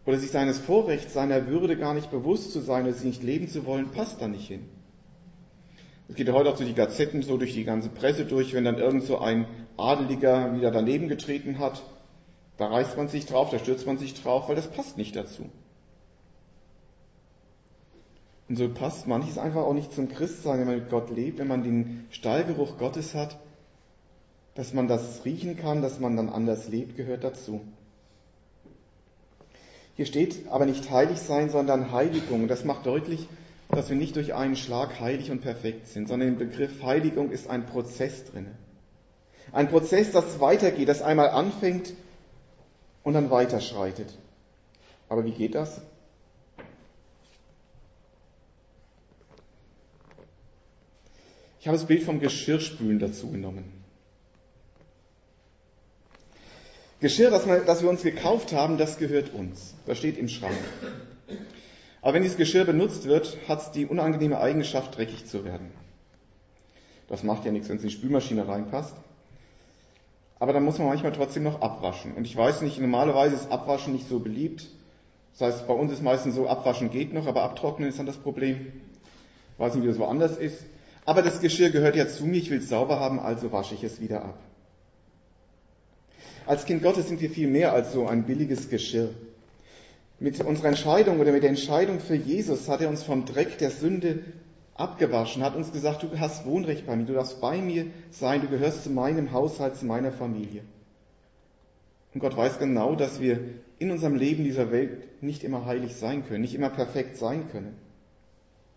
oder 0.06 0.18
sich 0.18 0.30
seines 0.30 0.58
Vorrechts, 0.58 1.14
seiner 1.14 1.46
Würde 1.46 1.76
gar 1.76 1.94
nicht 1.94 2.10
bewusst 2.10 2.52
zu 2.52 2.60
sein 2.60 2.84
oder 2.84 2.92
sie 2.92 3.08
nicht 3.08 3.22
leben 3.22 3.48
zu 3.48 3.64
wollen, 3.64 3.90
passt 3.90 4.20
da 4.20 4.28
nicht 4.28 4.48
hin. 4.48 4.68
Es 6.08 6.16
geht 6.16 6.28
ja 6.28 6.34
heute 6.34 6.50
auch 6.50 6.56
so 6.56 6.64
die 6.64 6.74
Gazetten 6.74 7.22
so 7.22 7.36
durch 7.36 7.54
die 7.54 7.64
ganze 7.64 7.88
Presse 7.88 8.26
durch, 8.26 8.52
wenn 8.52 8.64
dann 8.64 8.78
irgend 8.78 9.04
so 9.04 9.18
ein 9.18 9.46
Adeliger 9.76 10.54
wieder 10.54 10.70
daneben 10.70 11.08
getreten 11.08 11.58
hat, 11.58 11.82
da 12.56 12.66
reißt 12.66 12.96
man 12.96 13.08
sich 13.08 13.26
drauf, 13.26 13.50
da 13.50 13.58
stürzt 13.58 13.86
man 13.86 13.98
sich 13.98 14.14
drauf, 14.14 14.48
weil 14.48 14.56
das 14.56 14.70
passt 14.70 14.96
nicht 14.96 15.16
dazu. 15.16 15.50
Und 18.48 18.56
so 18.56 18.68
passt 18.68 19.06
manches 19.06 19.38
einfach 19.38 19.62
auch 19.62 19.72
nicht 19.72 19.92
zum 19.92 20.08
Christsein, 20.08 20.60
wenn 20.60 20.66
man 20.66 20.78
mit 20.78 20.90
Gott 20.90 21.10
lebt, 21.10 21.38
wenn 21.38 21.48
man 21.48 21.62
den 21.62 22.06
Stallgeruch 22.10 22.76
Gottes 22.76 23.14
hat, 23.14 23.38
dass 24.54 24.74
man 24.74 24.86
das 24.86 25.24
riechen 25.24 25.56
kann, 25.56 25.82
dass 25.82 25.98
man 25.98 26.16
dann 26.16 26.28
anders 26.28 26.68
lebt, 26.68 26.96
gehört 26.96 27.24
dazu. 27.24 27.62
Hier 29.96 30.06
steht 30.06 30.48
aber 30.48 30.66
nicht 30.66 30.90
heilig 30.90 31.18
sein, 31.20 31.50
sondern 31.50 31.92
Heiligung. 31.92 32.46
Das 32.48 32.64
macht 32.64 32.84
deutlich, 32.84 33.28
dass 33.68 33.88
wir 33.88 33.96
nicht 33.96 34.16
durch 34.16 34.34
einen 34.34 34.56
Schlag 34.56 35.00
heilig 35.00 35.30
und 35.30 35.40
perfekt 35.40 35.88
sind, 35.88 36.08
sondern 36.08 36.28
im 36.28 36.38
Begriff 36.38 36.82
Heiligung 36.82 37.30
ist 37.30 37.48
ein 37.48 37.66
Prozess 37.66 38.24
drin. 38.24 38.46
Ein 39.52 39.68
Prozess, 39.68 40.10
das 40.12 40.40
weitergeht, 40.40 40.88
das 40.88 41.02
einmal 41.02 41.30
anfängt 41.30 41.92
und 43.02 43.14
dann 43.14 43.30
weiterschreitet. 43.30 44.08
Aber 45.08 45.24
wie 45.24 45.32
geht 45.32 45.54
das? 45.54 45.80
Ich 51.60 51.68
habe 51.68 51.78
das 51.78 51.86
Bild 51.86 52.02
vom 52.02 52.20
Geschirrspülen 52.20 52.98
dazu 52.98 53.30
genommen. 53.30 53.64
Geschirr, 57.00 57.30
das, 57.30 57.46
wir 57.46 57.88
uns 57.88 58.02
gekauft 58.02 58.52
haben, 58.52 58.76
das 58.76 58.98
gehört 58.98 59.32
uns. 59.32 59.74
Das 59.86 59.98
steht 59.98 60.18
im 60.18 60.28
Schrank. 60.28 60.56
Aber 62.04 62.12
wenn 62.12 62.22
dieses 62.22 62.36
Geschirr 62.36 62.66
benutzt 62.66 63.06
wird, 63.06 63.38
hat 63.48 63.62
es 63.62 63.70
die 63.70 63.86
unangenehme 63.86 64.38
Eigenschaft, 64.38 64.94
dreckig 64.98 65.24
zu 65.24 65.46
werden. 65.46 65.70
Das 67.08 67.22
macht 67.22 67.46
ja 67.46 67.50
nichts, 67.50 67.70
wenn 67.70 67.78
es 67.78 67.82
in 67.82 67.88
die 67.88 67.94
Spülmaschine 67.94 68.46
reinpasst. 68.46 68.94
Aber 70.38 70.52
dann 70.52 70.64
muss 70.64 70.76
man 70.76 70.88
manchmal 70.88 71.12
trotzdem 71.12 71.44
noch 71.44 71.62
abwaschen. 71.62 72.12
Und 72.12 72.26
ich 72.26 72.36
weiß 72.36 72.60
nicht, 72.60 72.78
normalerweise 72.78 73.36
ist 73.36 73.50
Abwaschen 73.50 73.94
nicht 73.94 74.06
so 74.06 74.18
beliebt. 74.18 74.66
Das 75.32 75.54
heißt, 75.54 75.66
bei 75.66 75.72
uns 75.72 75.92
ist 75.92 76.02
meistens 76.02 76.34
so, 76.34 76.46
Abwaschen 76.46 76.90
geht 76.90 77.14
noch, 77.14 77.26
aber 77.26 77.42
Abtrocknen 77.42 77.88
ist 77.88 77.98
dann 77.98 78.04
das 78.04 78.18
Problem. 78.18 78.66
Ich 79.54 79.58
weiß 79.58 79.74
nicht, 79.74 79.84
wie 79.84 79.88
das 79.88 79.98
woanders 79.98 80.36
ist. 80.36 80.62
Aber 81.06 81.22
das 81.22 81.40
Geschirr 81.40 81.70
gehört 81.70 81.96
ja 81.96 82.06
zu 82.06 82.26
mir, 82.26 82.36
ich 82.36 82.50
will 82.50 82.58
es 82.58 82.68
sauber 82.68 83.00
haben, 83.00 83.18
also 83.18 83.50
wasche 83.50 83.74
ich 83.76 83.82
es 83.82 84.02
wieder 84.02 84.26
ab. 84.26 84.38
Als 86.44 86.66
Kind 86.66 86.82
Gottes 86.82 87.08
sind 87.08 87.22
wir 87.22 87.30
viel 87.30 87.48
mehr 87.48 87.72
als 87.72 87.94
so 87.94 88.06
ein 88.06 88.24
billiges 88.24 88.68
Geschirr. 88.68 89.08
Mit 90.24 90.42
unserer 90.42 90.68
Entscheidung 90.68 91.20
oder 91.20 91.32
mit 91.32 91.42
der 91.42 91.50
Entscheidung 91.50 92.00
für 92.00 92.14
Jesus 92.14 92.70
hat 92.70 92.80
er 92.80 92.88
uns 92.88 93.02
vom 93.02 93.26
Dreck 93.26 93.58
der 93.58 93.70
Sünde 93.70 94.20
abgewaschen, 94.74 95.42
hat 95.42 95.54
uns 95.54 95.70
gesagt, 95.70 96.02
du 96.02 96.18
hast 96.18 96.46
Wohnrecht 96.46 96.86
bei 96.86 96.96
mir, 96.96 97.04
du 97.04 97.12
darfst 97.12 97.42
bei 97.42 97.58
mir 97.58 97.88
sein, 98.10 98.40
du 98.40 98.48
gehörst 98.48 98.84
zu 98.84 98.90
meinem 98.90 99.32
Haushalt, 99.32 99.76
zu 99.76 99.84
meiner 99.84 100.12
Familie. 100.12 100.62
Und 102.14 102.22
Gott 102.22 102.38
weiß 102.38 102.58
genau, 102.58 102.94
dass 102.94 103.20
wir 103.20 103.38
in 103.78 103.90
unserem 103.90 104.14
Leben 104.14 104.44
dieser 104.44 104.72
Welt 104.72 105.22
nicht 105.22 105.44
immer 105.44 105.66
heilig 105.66 105.94
sein 105.94 106.26
können, 106.26 106.40
nicht 106.40 106.54
immer 106.54 106.70
perfekt 106.70 107.18
sein 107.18 107.50
können. 107.50 107.76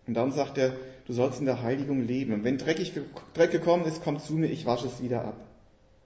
Und 0.06 0.12
dann 0.12 0.32
sagt 0.32 0.58
er, 0.58 0.74
du 1.06 1.14
sollst 1.14 1.40
in 1.40 1.46
der 1.46 1.62
Heiligung 1.62 2.02
leben. 2.02 2.34
Und 2.34 2.44
wenn 2.44 2.58
dreckig, 2.58 2.92
Dreck 3.32 3.52
gekommen 3.52 3.86
ist, 3.86 4.04
komm 4.04 4.18
zu 4.18 4.34
mir, 4.34 4.48
ich 4.48 4.66
wasche 4.66 4.86
es 4.86 5.02
wieder 5.02 5.24
ab. 5.24 5.40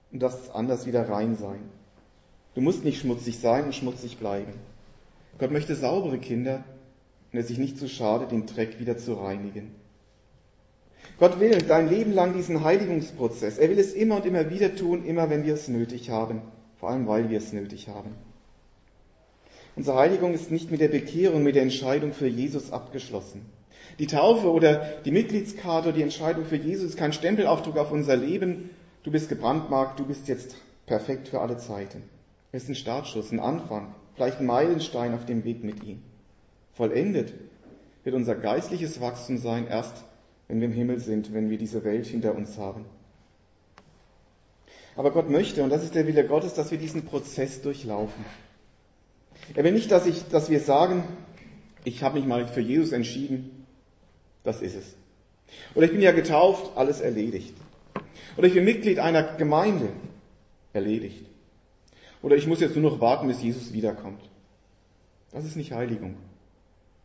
Und 0.09 0.23
das 0.23 0.51
anders 0.51 0.85
wieder 0.85 1.09
rein 1.09 1.35
sein. 1.35 1.59
Du 2.55 2.61
musst 2.61 2.85
nicht 2.85 3.01
schmutzig 3.01 3.39
sein 3.39 3.65
und 3.65 3.75
schmutzig 3.75 4.19
bleiben. 4.19 4.53
Gott 5.39 5.51
möchte 5.51 5.75
saubere 5.75 6.19
Kinder 6.19 6.63
und 7.31 7.39
er 7.39 7.43
sich 7.43 7.57
nicht 7.57 7.77
zu 7.77 7.87
schade, 7.87 8.27
den 8.27 8.45
Dreck 8.45 8.79
wieder 8.79 8.97
zu 8.97 9.13
reinigen. 9.13 9.71
Gott 11.19 11.39
will 11.39 11.57
dein 11.57 11.89
Leben 11.89 12.13
lang 12.13 12.33
diesen 12.33 12.63
Heiligungsprozess. 12.63 13.57
Er 13.57 13.69
will 13.69 13.79
es 13.79 13.93
immer 13.93 14.17
und 14.17 14.25
immer 14.25 14.49
wieder 14.49 14.75
tun, 14.75 15.05
immer 15.05 15.29
wenn 15.29 15.45
wir 15.45 15.53
es 15.53 15.67
nötig 15.67 16.09
haben. 16.09 16.41
Vor 16.79 16.89
allem, 16.89 17.07
weil 17.07 17.29
wir 17.29 17.37
es 17.37 17.53
nötig 17.53 17.87
haben. 17.87 18.15
Unsere 19.75 19.97
Heiligung 19.97 20.33
ist 20.33 20.51
nicht 20.51 20.69
mit 20.69 20.81
der 20.81 20.87
Bekehrung, 20.87 21.43
mit 21.43 21.55
der 21.55 21.63
Entscheidung 21.63 22.13
für 22.13 22.27
Jesus 22.27 22.71
abgeschlossen. 22.71 23.45
Die 23.99 24.07
Taufe 24.07 24.51
oder 24.51 24.85
die 25.03 25.11
Mitgliedskarte, 25.11 25.93
die 25.93 26.01
Entscheidung 26.01 26.45
für 26.45 26.55
Jesus 26.55 26.91
ist 26.91 26.97
kein 26.97 27.13
Stempelaufdruck 27.13 27.77
auf 27.77 27.91
unser 27.91 28.15
Leben. 28.15 28.69
Du 29.03 29.11
bist 29.11 29.29
gebrandmarkt, 29.29 29.99
du 29.99 30.05
bist 30.05 30.27
jetzt 30.27 30.55
perfekt 30.85 31.27
für 31.27 31.41
alle 31.41 31.57
Zeiten. 31.57 32.03
Es 32.51 32.63
ist 32.63 32.69
ein 32.69 32.75
Startschuss, 32.75 33.31
ein 33.31 33.39
Anfang, 33.39 33.93
vielleicht 34.15 34.39
ein 34.39 34.45
Meilenstein 34.45 35.13
auf 35.13 35.25
dem 35.25 35.43
Weg 35.43 35.63
mit 35.63 35.83
ihm. 35.83 36.01
Vollendet 36.73 37.33
wird 38.03 38.15
unser 38.15 38.35
geistliches 38.35 38.99
Wachstum 38.99 39.37
sein, 39.37 39.67
erst 39.67 40.03
wenn 40.47 40.59
wir 40.59 40.67
im 40.67 40.73
Himmel 40.73 40.99
sind, 40.99 41.33
wenn 41.33 41.49
wir 41.49 41.57
diese 41.57 41.83
Welt 41.83 42.05
hinter 42.05 42.35
uns 42.35 42.57
haben. 42.57 42.85
Aber 44.95 45.11
Gott 45.11 45.29
möchte, 45.29 45.63
und 45.63 45.69
das 45.69 45.83
ist 45.83 45.95
der 45.95 46.05
Wille 46.05 46.27
Gottes, 46.27 46.53
dass 46.53 46.71
wir 46.71 46.77
diesen 46.77 47.05
Prozess 47.05 47.61
durchlaufen. 47.61 48.25
Er 49.55 49.63
will 49.63 49.71
nicht, 49.71 49.91
dass, 49.91 50.05
ich, 50.05 50.27
dass 50.29 50.49
wir 50.49 50.59
sagen, 50.59 51.03
ich 51.83 52.03
habe 52.03 52.19
mich 52.19 52.27
mal 52.27 52.47
für 52.47 52.61
Jesus 52.61 52.91
entschieden, 52.91 53.65
das 54.43 54.61
ist 54.61 54.75
es. 54.75 54.95
Oder 55.75 55.85
ich 55.85 55.91
bin 55.91 56.01
ja 56.01 56.11
getauft, 56.11 56.77
alles 56.77 57.01
erledigt. 57.01 57.55
Oder 58.37 58.47
ich 58.47 58.53
bin 58.53 58.65
Mitglied 58.65 58.99
einer 58.99 59.23
Gemeinde, 59.37 59.89
erledigt. 60.73 61.25
Oder 62.23 62.37
ich 62.37 62.47
muss 62.47 62.61
jetzt 62.61 62.75
nur 62.75 62.89
noch 62.89 63.01
warten, 63.01 63.27
bis 63.27 63.43
Jesus 63.43 63.73
wiederkommt. 63.73 64.21
Das 65.31 65.45
ist 65.45 65.57
nicht 65.57 65.73
Heiligung. 65.73 66.15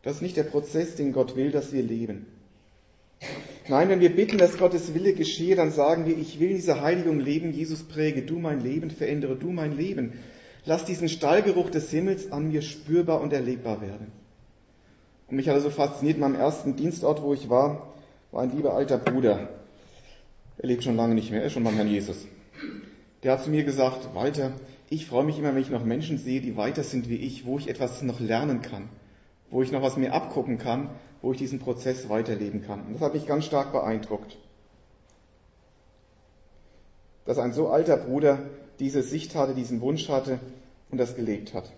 Das 0.02 0.16
ist 0.16 0.22
nicht 0.22 0.36
der 0.36 0.44
Prozess, 0.44 0.94
den 0.94 1.12
Gott 1.12 1.36
will, 1.36 1.50
dass 1.50 1.72
wir 1.72 1.82
leben. 1.82 2.26
Nein, 3.68 3.88
wenn 3.88 4.00
wir 4.00 4.14
bitten, 4.14 4.38
dass 4.38 4.56
Gottes 4.56 4.94
Wille 4.94 5.12
geschehe, 5.12 5.56
dann 5.56 5.72
sagen 5.72 6.06
wir, 6.06 6.16
ich 6.16 6.38
will 6.38 6.50
diese 6.50 6.80
Heiligung 6.80 7.18
leben, 7.18 7.52
Jesus 7.52 7.82
präge 7.82 8.22
du 8.22 8.38
mein 8.38 8.60
Leben, 8.60 8.90
verändere 8.90 9.34
du 9.34 9.50
mein 9.50 9.76
Leben. 9.76 10.12
Lass 10.64 10.84
diesen 10.84 11.08
Stallgeruch 11.08 11.68
des 11.68 11.90
Himmels 11.90 12.30
an 12.30 12.48
mir 12.48 12.62
spürbar 12.62 13.20
und 13.20 13.32
erlebbar 13.32 13.80
werden. 13.82 14.12
Und 15.26 15.36
mich 15.36 15.48
hat 15.48 15.56
er 15.56 15.60
so 15.60 15.70
fasziniert, 15.70 16.18
meinem 16.18 16.36
ersten 16.36 16.76
Dienstort, 16.76 17.22
wo 17.22 17.34
ich 17.34 17.50
war, 17.50 17.92
war 18.30 18.42
ein 18.42 18.56
lieber 18.56 18.74
alter 18.74 18.98
Bruder. 18.98 19.48
Er 20.58 20.66
lebt 20.68 20.84
schon 20.84 20.96
lange 20.96 21.14
nicht 21.14 21.30
mehr, 21.30 21.40
er 21.40 21.46
ist 21.46 21.52
schon 21.52 21.64
beim 21.64 21.74
Herrn 21.74 21.88
Jesus. 21.88 22.26
Der 23.24 23.32
hat 23.32 23.44
zu 23.44 23.50
mir 23.50 23.64
gesagt, 23.64 24.14
Walter, 24.14 24.52
ich 24.90 25.06
freue 25.06 25.24
mich 25.24 25.38
immer, 25.38 25.54
wenn 25.54 25.62
ich 25.62 25.70
noch 25.70 25.84
Menschen 25.84 26.18
sehe, 26.18 26.40
die 26.40 26.56
weiter 26.56 26.82
sind 26.82 27.08
wie 27.08 27.16
ich, 27.16 27.44
wo 27.44 27.58
ich 27.58 27.68
etwas 27.68 28.02
noch 28.02 28.20
lernen 28.20 28.62
kann, 28.62 28.88
wo 29.50 29.62
ich 29.62 29.70
noch 29.70 29.82
was 29.82 29.96
mir 29.96 30.14
abgucken 30.14 30.58
kann, 30.58 30.90
wo 31.20 31.32
ich 31.32 31.38
diesen 31.38 31.58
Prozess 31.58 32.08
weiterleben 32.08 32.62
kann. 32.62 32.86
Und 32.86 32.94
das 32.94 33.02
hat 33.02 33.14
mich 33.14 33.26
ganz 33.26 33.44
stark 33.44 33.72
beeindruckt. 33.72 34.38
Dass 37.26 37.38
ein 37.38 37.52
so 37.52 37.68
alter 37.68 37.98
Bruder 37.98 38.38
diese 38.78 39.02
Sicht 39.02 39.34
hatte, 39.34 39.54
diesen 39.54 39.80
Wunsch 39.80 40.08
hatte 40.08 40.38
und 40.90 40.98
das 40.98 41.16
gelebt 41.16 41.52
hat. 41.52 41.70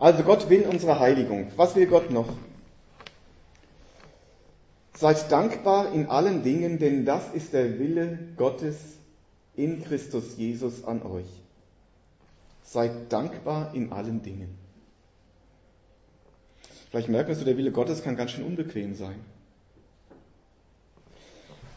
Also 0.00 0.22
Gott 0.22 0.48
will 0.48 0.62
unsere 0.62 0.98
Heiligung. 0.98 1.52
Was 1.56 1.76
will 1.76 1.86
Gott 1.86 2.10
noch? 2.10 2.26
Seid 5.00 5.32
dankbar 5.32 5.94
in 5.94 6.10
allen 6.10 6.42
Dingen, 6.42 6.78
denn 6.78 7.06
das 7.06 7.32
ist 7.32 7.54
der 7.54 7.78
Wille 7.78 8.18
Gottes 8.36 8.76
in 9.56 9.82
Christus 9.82 10.36
Jesus 10.36 10.84
an 10.84 11.00
euch. 11.00 11.24
Seid 12.64 13.10
dankbar 13.10 13.70
in 13.72 13.92
allen 13.92 14.20
Dingen. 14.20 14.58
Vielleicht 16.90 17.08
merken 17.08 17.34
wir, 17.34 17.44
der 17.46 17.56
Wille 17.56 17.72
Gottes 17.72 18.02
kann 18.02 18.14
ganz 18.14 18.32
schön 18.32 18.44
unbequem 18.44 18.94
sein. 18.94 19.14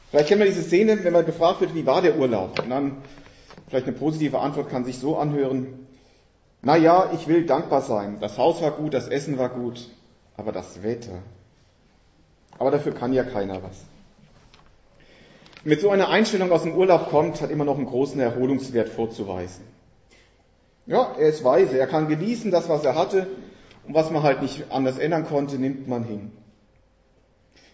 Vielleicht 0.09 0.27
kennen 0.27 0.41
wir 0.41 0.47
diese 0.47 0.63
Szene, 0.63 1.01
wenn 1.05 1.13
man 1.13 1.25
gefragt 1.25 1.61
wird, 1.61 1.73
wie 1.73 1.85
war 1.85 2.01
der 2.01 2.17
Urlaub? 2.17 2.61
Und 2.61 2.71
dann 2.71 2.97
vielleicht 3.69 3.87
eine 3.87 3.95
positive 3.95 4.39
Antwort 4.39 4.67
kann 4.67 4.83
sich 4.83 4.99
so 4.99 5.15
anhören, 5.15 5.87
na 6.61 6.75
ja, 6.75 7.09
ich 7.13 7.29
will 7.29 7.45
dankbar 7.45 7.83
sein. 7.83 8.17
Das 8.19 8.37
Haus 8.37 8.61
war 8.61 8.71
gut, 8.71 8.93
das 8.93 9.07
Essen 9.07 9.37
war 9.37 9.47
gut, 9.47 9.89
aber 10.35 10.51
das 10.51 10.83
Wetter. 10.83 11.23
Aber 12.59 12.71
dafür 12.71 12.93
kann 12.93 13.13
ja 13.13 13.23
keiner 13.23 13.61
was. 13.63 13.83
Mit 15.63 15.79
so 15.79 15.89
einer 15.89 16.09
Einstellung 16.09 16.51
aus 16.51 16.63
dem 16.63 16.75
Urlaub 16.75 17.09
kommt, 17.09 17.41
hat 17.41 17.49
immer 17.49 17.63
noch 17.65 17.77
einen 17.77 17.85
großen 17.85 18.19
Erholungswert 18.19 18.89
vorzuweisen. 18.89 19.63
Ja, 20.85 21.15
er 21.17 21.29
ist 21.29 21.43
weise, 21.43 21.79
er 21.79 21.87
kann 21.87 22.09
genießen 22.09 22.51
das, 22.51 22.67
was 22.67 22.83
er 22.83 22.95
hatte 22.95 23.27
und 23.87 23.93
was 23.93 24.11
man 24.11 24.23
halt 24.23 24.41
nicht 24.41 24.71
anders 24.71 24.97
ändern 24.97 25.25
konnte, 25.25 25.55
nimmt 25.55 25.87
man 25.87 26.03
hin. 26.03 26.31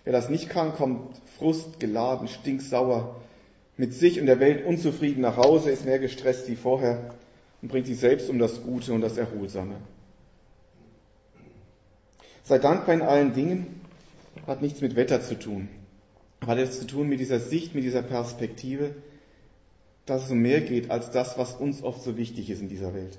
Wer 0.04 0.14
das 0.14 0.30
nicht 0.30 0.50
kann, 0.50 0.76
kommt 0.76 1.16
frustgeladen, 1.38 2.28
stinksauer, 2.28 3.16
mit 3.78 3.94
sich 3.94 4.20
und 4.20 4.28
der 4.28 4.40
Welt 4.40 4.66
unzufrieden 4.66 5.22
nach 5.22 5.38
Hause, 5.38 5.72
ist 5.72 5.86
mehr 5.86 6.00
gestresst 6.00 6.48
wie 6.48 6.56
vorher 6.56 7.16
und 7.62 7.70
bringt 7.70 7.88
sich 7.88 8.00
selbst 8.00 8.30
um 8.30 8.38
das 8.38 8.62
Gute 8.62 8.94
und 8.94 9.02
das 9.02 9.18
Erholsame. 9.18 9.76
Sei 12.44 12.58
dankbar 12.58 12.96
in 12.96 13.02
allen 13.02 13.34
Dingen, 13.34 13.79
hat 14.48 14.62
nichts 14.62 14.82
mit 14.82 14.96
Wetter 14.96 15.22
zu 15.22 15.38
tun, 15.38 15.70
aber 16.40 16.54
hat 16.54 16.60
es 16.60 16.80
zu 16.80 16.88
tun 16.88 17.08
mit 17.08 17.20
dieser 17.20 17.40
Sicht, 17.40 17.76
mit 17.76 17.84
dieser 17.84 18.02
Perspektive, 18.02 18.96
dass 20.06 20.26
es 20.26 20.32
um 20.32 20.40
mehr 20.40 20.62
geht 20.62 20.90
als 20.92 21.12
das, 21.12 21.38
was 21.38 21.56
uns 21.56 21.84
oft 21.84 22.02
so 22.02 22.18
wichtig 22.18 22.50
ist 22.50 22.62
in 22.62 22.70
dieser 22.70 22.94
Welt 22.94 23.18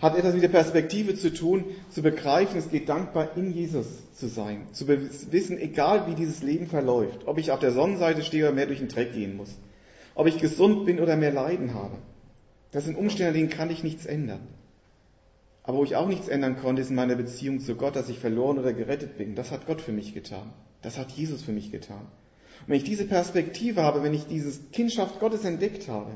hat 0.00 0.16
etwas 0.16 0.32
mit 0.32 0.42
der 0.42 0.48
Perspektive 0.48 1.14
zu 1.14 1.32
tun, 1.32 1.64
zu 1.90 2.02
begreifen, 2.02 2.58
es 2.58 2.70
geht 2.70 2.88
dankbar 2.88 3.36
in 3.36 3.52
Jesus 3.52 3.86
zu 4.14 4.28
sein, 4.28 4.66
zu 4.72 4.88
wissen, 4.88 5.58
egal 5.58 6.06
wie 6.06 6.14
dieses 6.14 6.42
Leben 6.42 6.66
verläuft, 6.66 7.26
ob 7.26 7.38
ich 7.38 7.50
auf 7.50 7.58
der 7.60 7.72
Sonnenseite 7.72 8.22
stehe 8.22 8.44
oder 8.44 8.54
mehr 8.54 8.66
durch 8.66 8.78
den 8.78 8.88
Dreck 8.88 9.12
gehen 9.12 9.36
muss, 9.36 9.50
ob 10.14 10.26
ich 10.26 10.38
gesund 10.38 10.86
bin 10.86 11.00
oder 11.00 11.16
mehr 11.16 11.32
Leiden 11.32 11.74
habe. 11.74 11.98
Das 12.72 12.84
sind 12.84 12.96
Umstände, 12.96 13.28
an 13.28 13.34
denen 13.34 13.50
kann 13.50 13.70
ich 13.70 13.82
nichts 13.82 14.06
ändern. 14.06 14.40
Aber 15.62 15.78
wo 15.78 15.84
ich 15.84 15.96
auch 15.96 16.08
nichts 16.08 16.28
ändern 16.28 16.56
konnte, 16.56 16.82
ist 16.82 16.90
in 16.90 16.96
meiner 16.96 17.16
Beziehung 17.16 17.60
zu 17.60 17.74
Gott, 17.74 17.96
dass 17.96 18.08
ich 18.08 18.18
verloren 18.18 18.58
oder 18.58 18.72
gerettet 18.72 19.18
bin. 19.18 19.34
Das 19.34 19.50
hat 19.50 19.66
Gott 19.66 19.80
für 19.80 19.92
mich 19.92 20.14
getan. 20.14 20.52
Das 20.82 20.98
hat 20.98 21.10
Jesus 21.10 21.42
für 21.42 21.52
mich 21.52 21.70
getan. 21.70 22.06
Und 22.60 22.68
wenn 22.68 22.76
ich 22.76 22.84
diese 22.84 23.06
Perspektive 23.06 23.82
habe, 23.82 24.02
wenn 24.02 24.14
ich 24.14 24.26
dieses 24.26 24.70
Kindschaft 24.72 25.20
Gottes 25.20 25.44
entdeckt 25.44 25.88
habe, 25.88 26.12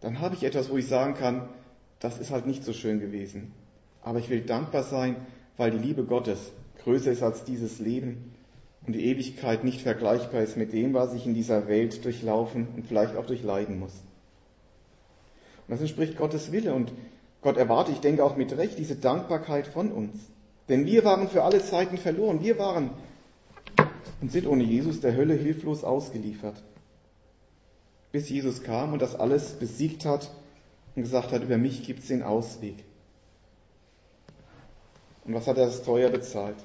dann 0.00 0.20
habe 0.20 0.34
ich 0.34 0.44
etwas, 0.44 0.70
wo 0.70 0.76
ich 0.76 0.86
sagen 0.86 1.14
kann, 1.14 1.48
das 2.00 2.18
ist 2.18 2.30
halt 2.30 2.46
nicht 2.46 2.64
so 2.64 2.72
schön 2.72 3.00
gewesen. 3.00 3.52
Aber 4.02 4.18
ich 4.18 4.28
will 4.28 4.42
dankbar 4.42 4.84
sein, 4.84 5.16
weil 5.56 5.70
die 5.70 5.78
Liebe 5.78 6.04
Gottes 6.04 6.52
größer 6.84 7.10
ist 7.10 7.22
als 7.22 7.44
dieses 7.44 7.80
Leben 7.80 8.32
und 8.86 8.92
die 8.92 9.04
Ewigkeit 9.06 9.64
nicht 9.64 9.80
vergleichbar 9.80 10.42
ist 10.42 10.56
mit 10.56 10.72
dem, 10.72 10.94
was 10.94 11.12
ich 11.14 11.26
in 11.26 11.34
dieser 11.34 11.66
Welt 11.66 12.04
durchlaufen 12.04 12.68
und 12.76 12.86
vielleicht 12.86 13.16
auch 13.16 13.26
durchleiden 13.26 13.78
muss. 13.78 13.92
Und 15.66 15.72
das 15.72 15.80
entspricht 15.80 16.16
Gottes 16.16 16.52
Wille 16.52 16.72
und 16.72 16.92
Gott 17.42 17.56
erwartet, 17.56 17.94
ich 17.94 18.00
denke 18.00 18.24
auch 18.24 18.36
mit 18.36 18.56
Recht, 18.56 18.78
diese 18.78 18.96
Dankbarkeit 18.96 19.66
von 19.66 19.92
uns. 19.92 20.18
Denn 20.68 20.86
wir 20.86 21.04
waren 21.04 21.28
für 21.28 21.44
alle 21.44 21.62
Zeiten 21.62 21.96
verloren. 21.96 22.42
Wir 22.42 22.58
waren 22.58 22.90
und 24.20 24.32
sind 24.32 24.46
ohne 24.46 24.64
Jesus 24.64 25.00
der 25.00 25.16
Hölle 25.16 25.34
hilflos 25.34 25.84
ausgeliefert. 25.84 26.62
Bis 28.10 28.28
Jesus 28.28 28.62
kam 28.62 28.92
und 28.92 29.02
das 29.02 29.14
alles 29.14 29.52
besiegt 29.52 30.04
hat 30.04 30.30
und 30.96 31.02
gesagt 31.02 31.32
hat, 31.32 31.42
über 31.42 31.58
mich 31.58 31.84
gibt 31.84 32.00
es 32.00 32.08
den 32.08 32.22
Ausweg. 32.22 32.84
Und 35.24 35.34
was 35.34 35.46
hat 35.46 35.58
er 35.58 35.66
das 35.66 35.82
teuer 35.82 36.10
bezahlt? 36.10 36.56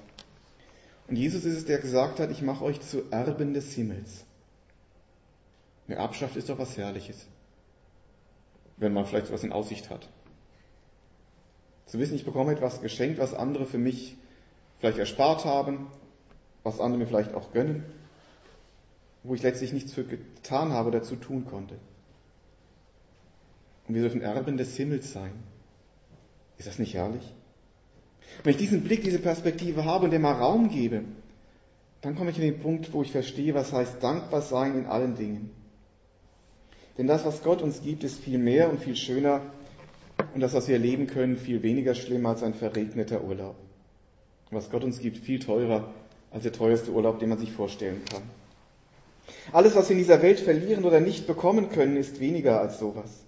Und 1.07 1.17
Jesus 1.17 1.43
ist 1.43 1.57
es, 1.57 1.65
der 1.65 1.79
gesagt 1.79 2.19
hat, 2.19 2.31
ich 2.31 2.41
mache 2.41 2.63
euch 2.63 2.79
zu 2.79 3.03
Erben 3.11 3.53
des 3.53 3.73
Himmels. 3.73 4.23
Eine 5.87 5.97
Erbschaft 5.97 6.37
ist 6.37 6.49
doch 6.49 6.57
was 6.57 6.77
Herrliches, 6.77 7.27
wenn 8.77 8.93
man 8.93 9.05
vielleicht 9.05 9.31
was 9.31 9.43
in 9.43 9.51
Aussicht 9.51 9.89
hat. 9.89 10.07
Zu 11.93 11.99
wissen, 11.99 12.15
ich 12.15 12.25
bekomme 12.25 12.53
etwas 12.53 12.81
geschenkt, 12.81 13.19
was 13.19 13.35
andere 13.35 13.67
für 13.67 13.77
mich 13.77 14.17
vielleicht 14.79 14.97
erspart 14.97 15.45
haben, 15.45 15.85
was 16.63 16.79
andere 16.79 16.97
mir 16.97 17.05
vielleicht 17.05 17.35
auch 17.35 17.53
gönnen, 17.53 17.83
wo 19.21 19.35
ich 19.35 19.43
letztlich 19.43 19.73
nichts 19.73 19.93
für 19.93 20.03
getan 20.03 20.71
habe 20.71 20.87
oder 20.87 21.01
dazu 21.01 21.15
tun 21.15 21.45
konnte. 21.45 21.75
Und 23.87 23.93
wir 23.93 24.01
dürfen 24.01 24.21
Erben 24.21 24.57
des 24.57 24.75
Himmels 24.75 25.13
sein. 25.13 25.33
Ist 26.57 26.67
das 26.67 26.79
nicht 26.79 26.95
herrlich? 26.95 27.31
Wenn 28.43 28.53
ich 28.53 28.57
diesen 28.57 28.83
Blick, 28.83 29.03
diese 29.03 29.19
Perspektive 29.19 29.85
habe 29.85 30.05
und 30.05 30.11
dem 30.11 30.23
mal 30.23 30.33
Raum 30.33 30.69
gebe, 30.69 31.03
dann 32.01 32.15
komme 32.15 32.31
ich 32.31 32.37
an 32.37 32.41
den 32.41 32.59
Punkt, 32.59 32.91
wo 32.91 33.03
ich 33.03 33.11
verstehe, 33.11 33.53
was 33.53 33.71
heißt 33.71 34.01
dankbar 34.01 34.41
sein 34.41 34.79
in 34.79 34.87
allen 34.87 35.13
Dingen. 35.13 35.51
Denn 36.97 37.05
das, 37.05 37.23
was 37.23 37.43
Gott 37.43 37.61
uns 37.61 37.83
gibt, 37.83 38.03
ist 38.03 38.19
viel 38.19 38.39
mehr 38.39 38.71
und 38.71 38.81
viel 38.81 38.95
schöner 38.95 39.41
und 40.33 40.41
das, 40.41 40.53
was 40.53 40.67
wir 40.67 40.75
erleben 40.75 41.07
können, 41.07 41.37
viel 41.37 41.63
weniger 41.63 41.95
schlimm 41.95 42.25
als 42.25 42.43
ein 42.43 42.53
verregneter 42.53 43.23
Urlaub. 43.23 43.55
was 44.51 44.69
Gott 44.69 44.83
uns 44.83 44.99
gibt, 44.99 45.17
viel 45.17 45.39
teurer 45.39 45.91
als 46.31 46.43
der 46.43 46.51
teuerste 46.51 46.91
Urlaub, 46.91 47.19
den 47.19 47.29
man 47.29 47.39
sich 47.39 47.51
vorstellen 47.51 48.01
kann. 48.05 48.23
Alles, 49.51 49.75
was 49.75 49.89
wir 49.89 49.95
in 49.95 50.01
dieser 50.01 50.21
Welt 50.21 50.39
verlieren 50.39 50.83
oder 50.83 50.99
nicht 50.99 51.27
bekommen 51.27 51.69
können, 51.69 51.97
ist 51.97 52.19
weniger 52.19 52.59
als 52.59 52.79
sowas. 52.79 53.23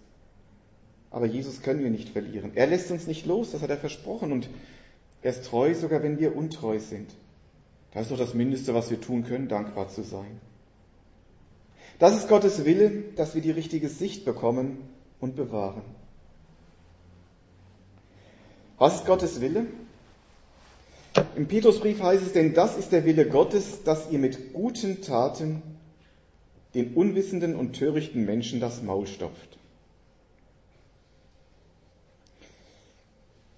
Aber 1.11 1.25
Jesus 1.25 1.61
können 1.61 1.83
wir 1.83 1.89
nicht 1.89 2.09
verlieren. 2.09 2.51
Er 2.55 2.67
lässt 2.67 2.91
uns 2.91 3.07
nicht 3.07 3.25
los, 3.25 3.51
das 3.51 3.61
hat 3.61 3.69
er 3.69 3.77
versprochen. 3.77 4.31
Und 4.31 4.49
er 5.21 5.31
ist 5.31 5.45
treu, 5.45 5.73
sogar 5.73 6.03
wenn 6.03 6.19
wir 6.19 6.35
untreu 6.35 6.79
sind. 6.79 7.09
Das 7.91 8.03
ist 8.03 8.11
doch 8.11 8.17
das 8.17 8.33
Mindeste, 8.33 8.73
was 8.73 8.89
wir 8.89 8.99
tun 8.99 9.23
können, 9.23 9.47
dankbar 9.47 9.87
zu 9.87 10.03
sein. 10.03 10.41
Das 11.99 12.17
ist 12.17 12.27
Gottes 12.27 12.65
Wille, 12.65 13.03
dass 13.15 13.35
wir 13.35 13.41
die 13.41 13.51
richtige 13.51 13.87
Sicht 13.87 14.25
bekommen 14.25 14.79
und 15.21 15.37
bewahren. 15.37 15.83
Was 18.77 18.95
ist 18.95 19.05
Gottes 19.05 19.41
Wille? 19.41 19.67
Im 21.35 21.47
Petrusbrief 21.47 22.01
heißt 22.01 22.23
es, 22.23 22.33
denn 22.33 22.53
das 22.53 22.77
ist 22.77 22.91
der 22.91 23.05
Wille 23.05 23.27
Gottes, 23.27 23.83
dass 23.83 24.11
ihr 24.11 24.19
mit 24.19 24.53
guten 24.53 25.01
Taten 25.01 25.61
den 26.73 26.93
unwissenden 26.93 27.55
und 27.55 27.73
törichten 27.73 28.25
Menschen 28.25 28.59
das 28.59 28.81
Maul 28.81 29.07
stopft. 29.07 29.57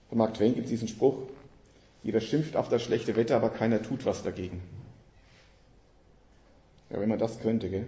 Von 0.09 0.19
Mark 0.19 0.35
Twain 0.35 0.53
gibt 0.53 0.65
es 0.65 0.71
diesen 0.71 0.87
Spruch, 0.87 1.17
jeder 2.03 2.21
schimpft 2.21 2.55
auf 2.55 2.69
das 2.69 2.83
schlechte 2.83 3.15
Wetter, 3.15 3.35
aber 3.35 3.49
keiner 3.49 3.81
tut 3.81 4.05
was 4.05 4.23
dagegen. 4.23 4.61
Ja, 6.91 6.99
wenn 6.99 7.09
man 7.09 7.19
das 7.19 7.39
könnte, 7.39 7.69
gell? 7.69 7.87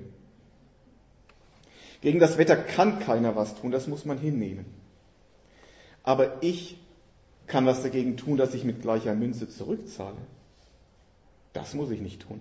Gegen 2.02 2.20
das 2.20 2.38
Wetter 2.38 2.56
kann 2.56 3.00
keiner 3.00 3.36
was 3.36 3.56
tun, 3.56 3.72
das 3.72 3.88
muss 3.88 4.04
man 4.04 4.18
hinnehmen. 4.18 4.66
Aber 6.04 6.42
ich 6.42 6.78
kann 7.50 7.66
was 7.66 7.84
dagegen 7.84 8.16
tun, 8.16 8.38
dass 8.38 8.54
ich 8.54 8.64
mit 8.64 8.82
gleicher 8.82 9.14
Münze 9.14 9.50
zurückzahle. 9.50 10.18
Das 11.54 11.74
muss 11.74 11.92
ich 11.92 12.00
nicht 12.00 12.22
tun. 12.22 12.40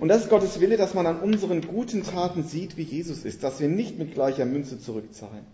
Und 0.00 0.08
das 0.08 0.24
ist 0.24 0.30
Gottes 0.30 0.60
Wille, 0.60 0.76
dass 0.76 0.94
man 0.94 1.06
an 1.06 1.20
unseren 1.20 1.62
guten 1.62 2.02
Taten 2.02 2.42
sieht, 2.42 2.76
wie 2.76 2.82
Jesus 2.82 3.24
ist, 3.24 3.42
dass 3.42 3.60
wir 3.60 3.68
nicht 3.68 3.98
mit 3.98 4.14
gleicher 4.14 4.44
Münze 4.44 4.80
zurückzahlen. 4.80 5.46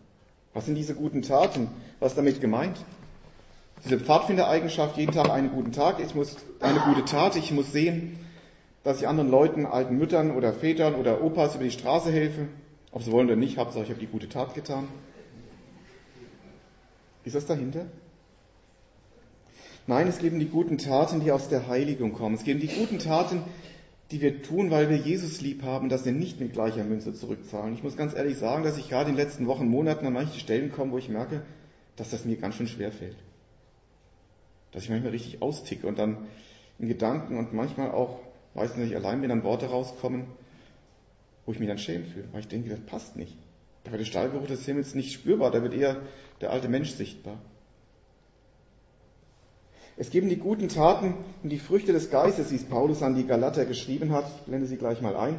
Was 0.55 0.67
sind 0.67 0.77
diese 0.77 0.95
guten 0.95 1.23
Taten? 1.23 1.69
Was 2.01 2.13
ist 2.13 2.19
damit 2.19 2.41
gemeint? 2.41 2.79
Diese 3.85 4.01
Pfadfindereigenschaft, 4.01 4.97
jeden 4.97 5.13
Tag 5.13 5.29
einen 5.31 5.51
guten 5.51 5.73
Tag, 5.73 6.01
ich 6.01 6.15
muss 6.15 6.37
eine 6.61 6.81
gute 6.81 7.05
Tat, 7.05 7.37
ich 7.37 7.53
muss 7.53 7.73
sehen, 7.73 8.19
dass 8.83 9.01
ich 9.01 9.09
anderen 9.09 9.31
Leuten, 9.31 9.67
alten 9.67 9.99
Müttern 9.99 10.31
oder 10.31 10.53
Vätern 10.53 10.95
oder 10.95 11.23
Opas 11.23 11.55
über 11.57 11.65
die 11.65 11.71
Straße 11.71 12.11
helfe. 12.11 12.49
Ob 12.93 13.03
sie 13.03 13.13
wollen 13.13 13.27
oder 13.27 13.37
nicht, 13.37 13.59
Hauptsache 13.59 13.85
ich 13.85 13.91
habe 13.91 14.01
die 14.01 14.07
gute 14.07 14.29
Tat 14.29 14.55
getan. 14.55 14.89
Ist 17.25 17.35
das 17.35 17.47
dahinter? 17.47 17.87
Nein, 19.87 20.09
es 20.09 20.19
geht 20.19 20.33
um 20.33 20.39
die 20.39 20.49
guten 20.49 20.79
Taten, 20.79 21.21
die 21.21 21.31
aus 21.31 21.49
der 21.49 21.67
Heiligung 21.67 22.13
kommen. 22.13 22.35
Es 22.35 22.45
geht 22.45 22.55
um 22.55 22.61
die 22.61 22.75
guten 22.75 22.99
Taten, 22.99 23.43
die 24.11 24.21
wir 24.21 24.43
tun, 24.43 24.71
weil 24.71 24.89
wir 24.89 24.97
Jesus 24.97 25.41
lieb 25.41 25.63
haben, 25.63 25.89
dass 25.89 26.05
wir 26.05 26.13
nicht 26.13 26.41
mit 26.41 26.53
gleicher 26.53 26.85
Münze 26.85 27.13
zurückzahlen. 27.15 27.75
Ich 27.75 27.83
muss 27.83 27.97
ganz 27.97 28.15
ehrlich 28.15 28.39
sagen, 28.39 28.63
dass 28.63 28.79
ich 28.79 28.89
gerade 28.89 29.11
in 29.11 29.17
den 29.17 29.25
letzten 29.25 29.47
Wochen, 29.47 29.67
Monaten 29.69 30.07
an 30.07 30.13
manche 30.13 30.39
Stellen 30.39 30.73
komme, 30.73 30.93
wo 30.93 30.99
ich 30.99 31.09
merke, 31.09 31.43
dass 31.97 32.11
das 32.11 32.25
mir 32.25 32.37
ganz 32.37 32.55
schön 32.55 32.67
schwer 32.67 32.93
fällt. 32.93 33.17
Dass 34.73 34.85
ich 34.85 34.91
manchmal 34.91 35.13
richtig 35.13 35.43
austicke 35.43 35.87
und 35.87 35.99
dann 35.99 36.27
in 36.79 36.89
Gedanken 36.89 37.39
und 37.39 37.53
manchmal 37.53 37.91
auch, 37.91 38.21
weiß 38.55 38.77
nicht, 38.77 38.95
allein 38.95 39.21
mir 39.21 39.29
dann 39.29 39.45
Worte 39.45 39.67
rauskommen, 39.67 40.25
wo 41.47 41.53
ich 41.53 41.59
mich 41.59 41.69
dann 41.69 41.79
schämen 41.79 42.07
fühle, 42.07 42.27
weil 42.33 42.41
ich 42.41 42.49
denke, 42.49 42.71
das 42.71 42.81
passt 42.81 43.17
nicht. 43.17 43.37
Da 43.85 43.93
wird 43.93 44.01
der 44.01 44.07
Stahlgeruch 44.07 44.47
des 44.47 44.65
Himmels 44.65 44.95
nicht 44.95 45.13
spürbar, 45.13 45.51
da 45.51 45.63
wird 45.63 45.75
eher 45.75 46.01
der 46.41 46.51
alte 46.51 46.69
Mensch 46.69 46.91
sichtbar. 46.91 47.39
Es 49.97 50.11
geben 50.11 50.29
die 50.29 50.39
guten 50.39 50.69
Taten 50.69 51.15
und 51.43 51.51
die 51.51 51.59
Früchte 51.59 51.93
des 51.93 52.11
Geistes, 52.11 52.51
wie 52.51 52.57
es 52.57 52.65
Paulus 52.65 53.03
an 53.03 53.15
die 53.15 53.27
Galater 53.27 53.65
geschrieben 53.65 54.13
hat. 54.13 54.27
Ich 54.39 54.43
blende 54.43 54.67
sie 54.67 54.77
gleich 54.77 55.01
mal 55.01 55.15
ein. 55.15 55.39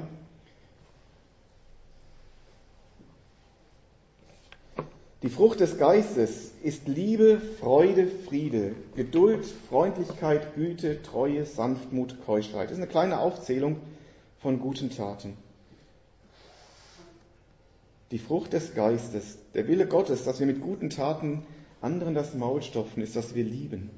Die 5.23 5.29
Frucht 5.29 5.59
des 5.59 5.77
Geistes 5.77 6.51
ist 6.61 6.87
Liebe, 6.87 7.41
Freude, 7.59 8.07
Friede, 8.07 8.75
Geduld, 8.95 9.43
Freundlichkeit, 9.69 10.53
Güte, 10.53 11.01
Treue, 11.01 11.45
Sanftmut, 11.45 12.23
Keuschheit. 12.25 12.65
Das 12.65 12.73
ist 12.73 12.83
eine 12.83 12.91
kleine 12.91 13.19
Aufzählung 13.19 13.77
von 14.37 14.59
guten 14.59 14.91
Taten. 14.91 15.35
Die 18.15 18.19
Frucht 18.19 18.53
des 18.53 18.73
Geistes, 18.73 19.39
der 19.55 19.67
Wille 19.67 19.87
Gottes, 19.87 20.23
dass 20.23 20.39
wir 20.39 20.47
mit 20.47 20.61
guten 20.61 20.89
Taten 20.89 21.45
anderen 21.81 22.13
das 22.13 22.33
Maul 22.33 22.61
stopfen, 22.61 23.03
ist, 23.03 23.17
dass 23.17 23.35
wir 23.35 23.43
lieben. 23.43 23.89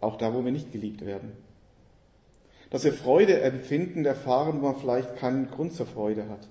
Auch 0.00 0.16
da, 0.18 0.32
wo 0.32 0.44
wir 0.44 0.52
nicht 0.52 0.70
geliebt 0.70 1.04
werden. 1.04 1.32
Dass 2.70 2.84
wir 2.84 2.92
Freude 2.92 3.40
empfinden, 3.40 4.04
erfahren, 4.04 4.60
wo 4.60 4.66
man 4.66 4.76
vielleicht 4.76 5.16
keinen 5.16 5.50
Grund 5.50 5.72
zur 5.72 5.86
Freude 5.86 6.28
hat. 6.28 6.46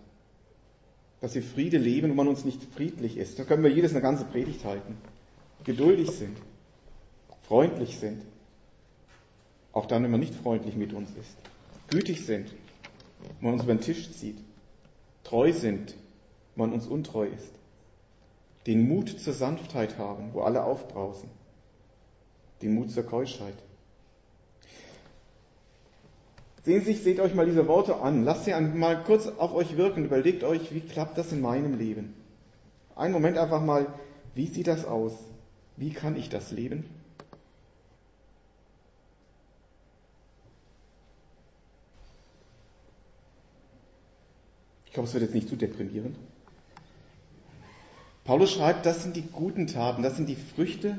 Dass 1.22 1.36
wir 1.36 1.42
Friede 1.42 1.78
leben, 1.78 2.12
wo 2.12 2.16
man 2.16 2.28
uns 2.28 2.44
nicht 2.44 2.62
friedlich 2.62 3.16
ist. 3.16 3.40
Da 3.40 3.46
können 3.46 3.64
wir 3.64 3.72
jedes 3.72 3.92
eine 3.94 4.02
ganze 4.02 4.26
Predigt 4.26 4.66
halten. 4.66 4.98
Geduldig 5.64 6.12
sind. 6.12 6.36
Freundlich 7.44 7.98
sind. 7.98 8.24
Auch 9.72 9.86
dann, 9.86 10.04
wenn 10.04 10.12
man 10.12 10.20
nicht 10.20 10.36
freundlich 10.36 10.76
mit 10.76 10.92
uns 10.92 11.12
ist. 11.12 11.38
Gütig 11.90 12.26
sind, 12.26 12.54
wenn 13.40 13.52
man 13.52 13.54
uns 13.54 13.64
über 13.64 13.74
den 13.74 13.80
Tisch 13.80 14.12
zieht. 14.12 14.40
Treu 15.24 15.54
sind, 15.54 15.96
man 16.56 16.74
uns 16.74 16.88
untreu 16.88 17.28
ist. 17.28 17.52
Den 18.68 18.88
Mut 18.88 19.10
zur 19.20 19.34
Sanftheit 19.34 19.98
haben, 19.98 20.34
wo 20.34 20.42
alle 20.42 20.64
aufbrausen 20.64 21.30
den 22.62 22.74
Mut 22.74 22.92
zur 22.92 23.04
Keuschheit. 23.04 23.56
Sehen 26.64 26.84
Sie 26.84 26.94
seht 26.94 27.20
euch 27.20 27.36
mal 27.36 27.46
diese 27.46 27.68
Worte 27.68 27.98
an. 27.98 28.24
Lasst 28.24 28.46
sie 28.46 28.54
mal 28.60 29.04
kurz 29.04 29.28
auf 29.28 29.54
euch 29.54 29.78
wirken. 29.78 30.06
Überlegt 30.06 30.44
euch, 30.44 30.74
wie 30.74 30.82
klappt 30.82 31.18
das 31.18 31.32
in 31.32 31.42
meinem 31.42 31.78
Leben? 31.78 32.16
Einen 32.96 33.14
Moment 33.14 33.38
einfach 33.38 33.62
mal, 33.62 33.88
wie 34.34 34.48
sieht 34.48 34.68
das 34.68 34.86
aus? 34.86 35.14
Wie 35.78 35.92
kann 35.92 36.16
ich 36.16 36.30
das 36.30 36.52
leben? 36.52 36.86
Ich 44.90 44.98
hoffe, 44.98 45.08
es 45.08 45.14
wird 45.14 45.24
jetzt 45.24 45.36
nicht 45.36 45.50
zu 45.50 45.58
deprimierend. 45.58 46.18
Paulus 48.26 48.52
schreibt, 48.52 48.86
das 48.86 49.04
sind 49.04 49.16
die 49.16 49.22
guten 49.22 49.68
Taten, 49.68 50.04
das 50.04 50.18
sind 50.18 50.28
die 50.28 50.36
Früchte 50.36 50.98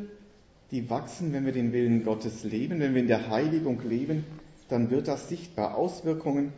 die 0.71 0.91
wachsen, 0.91 1.33
wenn 1.33 1.47
wir 1.47 1.53
den 1.53 1.73
Willen 1.73 2.05
Gottes 2.05 2.45
leben, 2.45 2.81
wenn 2.81 2.95
wir 2.95 3.03
in 3.03 3.09
der 3.09 3.31
Heiligung 3.31 3.81
leben, 3.89 4.25
dann 4.69 4.91
wird 4.91 5.09
das 5.09 5.29
sichtbar. 5.29 5.77
Auswirkungen 5.77 6.53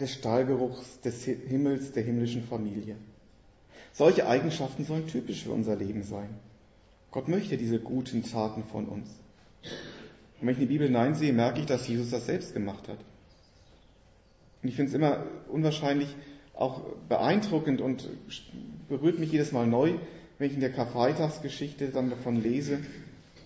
des 0.00 0.14
Stahlgeruchs 0.14 1.00
des 1.00 1.24
Himmels, 1.24 1.92
der 1.92 2.04
himmlischen 2.04 2.42
Familie. 2.42 2.96
Solche 3.92 4.26
Eigenschaften 4.26 4.84
sollen 4.84 5.06
typisch 5.06 5.44
für 5.44 5.52
unser 5.52 5.76
Leben 5.76 6.02
sein. 6.02 6.30
Gott 7.10 7.28
möchte 7.28 7.56
diese 7.56 7.78
guten 7.78 8.24
Taten 8.24 8.64
von 8.64 8.86
uns. 8.86 9.08
Und 10.40 10.48
wenn 10.48 10.54
ich 10.54 10.56
in 10.56 10.62
die 10.62 10.72
Bibel 10.72 10.86
hineinsehe, 10.86 11.32
merke 11.32 11.60
ich, 11.60 11.66
dass 11.66 11.86
Jesus 11.86 12.10
das 12.10 12.26
selbst 12.26 12.54
gemacht 12.54 12.88
hat. 12.88 12.98
Und 14.62 14.68
ich 14.68 14.74
finde 14.74 14.88
es 14.88 14.94
immer 14.94 15.24
unwahrscheinlich 15.48 16.08
auch 16.54 16.82
beeindruckend 17.08 17.80
und 17.80 18.08
berührt 18.88 19.18
mich 19.18 19.32
jedes 19.32 19.52
Mal 19.52 19.66
neu, 19.66 19.94
wenn 20.38 20.48
ich 20.48 20.54
in 20.54 20.60
der 20.60 20.72
Karfreitagsgeschichte 20.72 21.88
dann 21.88 22.10
davon 22.10 22.36
lese, 22.36 22.78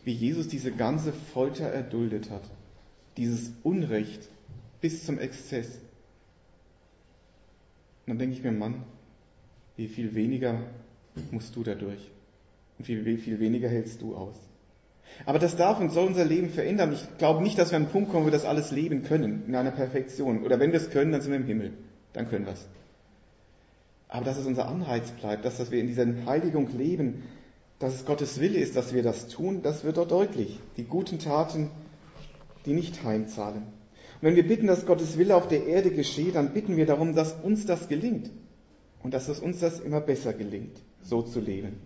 wie 0.04 0.12
Jesus 0.12 0.48
diese 0.48 0.72
ganze 0.72 1.12
Folter 1.12 1.66
erduldet 1.66 2.30
hat. 2.30 2.42
Dieses 3.16 3.52
Unrecht 3.62 4.28
bis 4.80 5.04
zum 5.04 5.18
Exzess. 5.18 5.66
Und 8.06 8.12
dann 8.12 8.18
denke 8.18 8.36
ich 8.36 8.42
mir, 8.42 8.52
Mann, 8.52 8.84
wie 9.76 9.88
viel 9.88 10.14
weniger 10.14 10.60
musst 11.30 11.56
du 11.56 11.62
dadurch? 11.62 12.10
Und 12.78 12.88
wie 12.88 13.16
viel 13.16 13.40
weniger 13.40 13.68
hältst 13.68 14.00
du 14.02 14.14
aus? 14.14 14.36
Aber 15.26 15.38
das 15.38 15.56
darf 15.56 15.80
und 15.80 15.90
soll 15.90 16.06
unser 16.06 16.24
Leben 16.24 16.50
verändern. 16.50 16.92
Ich 16.92 17.18
glaube 17.18 17.42
nicht, 17.42 17.58
dass 17.58 17.70
wir 17.70 17.76
an 17.76 17.84
einen 17.84 17.92
Punkt 17.92 18.10
kommen, 18.10 18.24
wo 18.24 18.28
wir 18.28 18.32
das 18.32 18.44
alles 18.44 18.70
leben 18.70 19.02
können, 19.02 19.44
in 19.46 19.54
einer 19.54 19.70
Perfektion. 19.70 20.44
Oder 20.44 20.60
wenn 20.60 20.72
wir 20.72 20.78
es 20.78 20.90
können, 20.90 21.12
dann 21.12 21.20
sind 21.20 21.32
wir 21.32 21.40
im 21.40 21.46
Himmel. 21.46 21.72
Dann 22.12 22.28
können 22.28 22.46
wir 22.46 22.52
es. 22.52 22.68
Aber 24.08 24.24
dass 24.24 24.38
es 24.38 24.46
unser 24.46 24.68
Anreiz 24.68 25.10
bleibt, 25.10 25.44
dass, 25.44 25.58
dass 25.58 25.70
wir 25.70 25.80
in 25.80 25.86
dieser 25.86 26.06
Heiligung 26.26 26.68
leben, 26.76 27.24
dass 27.78 27.94
es 27.94 28.06
Gottes 28.06 28.40
Wille 28.40 28.58
ist, 28.58 28.74
dass 28.74 28.92
wir 28.94 29.02
das 29.02 29.28
tun, 29.28 29.62
das 29.62 29.84
wird 29.84 29.98
dort 29.98 30.10
deutlich. 30.10 30.58
Die 30.76 30.84
guten 30.84 31.18
Taten, 31.18 31.70
die 32.64 32.72
nicht 32.72 33.04
heimzahlen. 33.04 33.62
Und 33.62 34.22
wenn 34.22 34.36
wir 34.36 34.48
bitten, 34.48 34.66
dass 34.66 34.86
Gottes 34.86 35.16
Wille 35.16 35.36
auf 35.36 35.46
der 35.46 35.66
Erde 35.66 35.90
geschehe, 35.90 36.32
dann 36.32 36.52
bitten 36.54 36.76
wir 36.76 36.86
darum, 36.86 37.14
dass 37.14 37.34
uns 37.34 37.66
das 37.66 37.88
gelingt. 37.88 38.30
Und 39.02 39.14
dass 39.14 39.28
es 39.28 39.38
uns 39.38 39.60
das 39.60 39.78
immer 39.78 40.00
besser 40.00 40.32
gelingt, 40.32 40.82
so 41.02 41.22
zu 41.22 41.38
leben. 41.38 41.78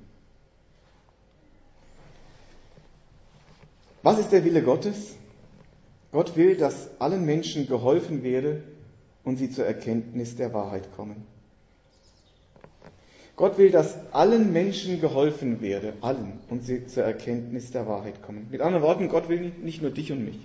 Was 4.02 4.18
ist 4.18 4.32
der 4.32 4.44
Wille 4.44 4.62
Gottes? 4.62 5.16
Gott 6.10 6.36
will, 6.36 6.56
dass 6.56 7.00
allen 7.00 7.24
Menschen 7.24 7.66
geholfen 7.66 8.22
werde 8.22 8.62
und 9.24 9.36
sie 9.36 9.50
zur 9.50 9.66
Erkenntnis 9.66 10.36
der 10.36 10.54
Wahrheit 10.54 10.92
kommen. 10.96 11.26
Gott 13.36 13.56
will, 13.58 13.70
dass 13.70 13.98
allen 14.12 14.52
Menschen 14.52 15.00
geholfen 15.00 15.60
werde, 15.60 15.94
allen, 16.02 16.38
und 16.50 16.64
sie 16.64 16.86
zur 16.86 17.04
Erkenntnis 17.04 17.70
der 17.70 17.86
Wahrheit 17.86 18.22
kommen. 18.22 18.48
Mit 18.50 18.60
anderen 18.60 18.82
Worten, 18.82 19.08
Gott 19.08 19.28
will 19.28 19.52
nicht 19.62 19.80
nur 19.80 19.90
dich 19.90 20.12
und 20.12 20.24
mich. 20.24 20.38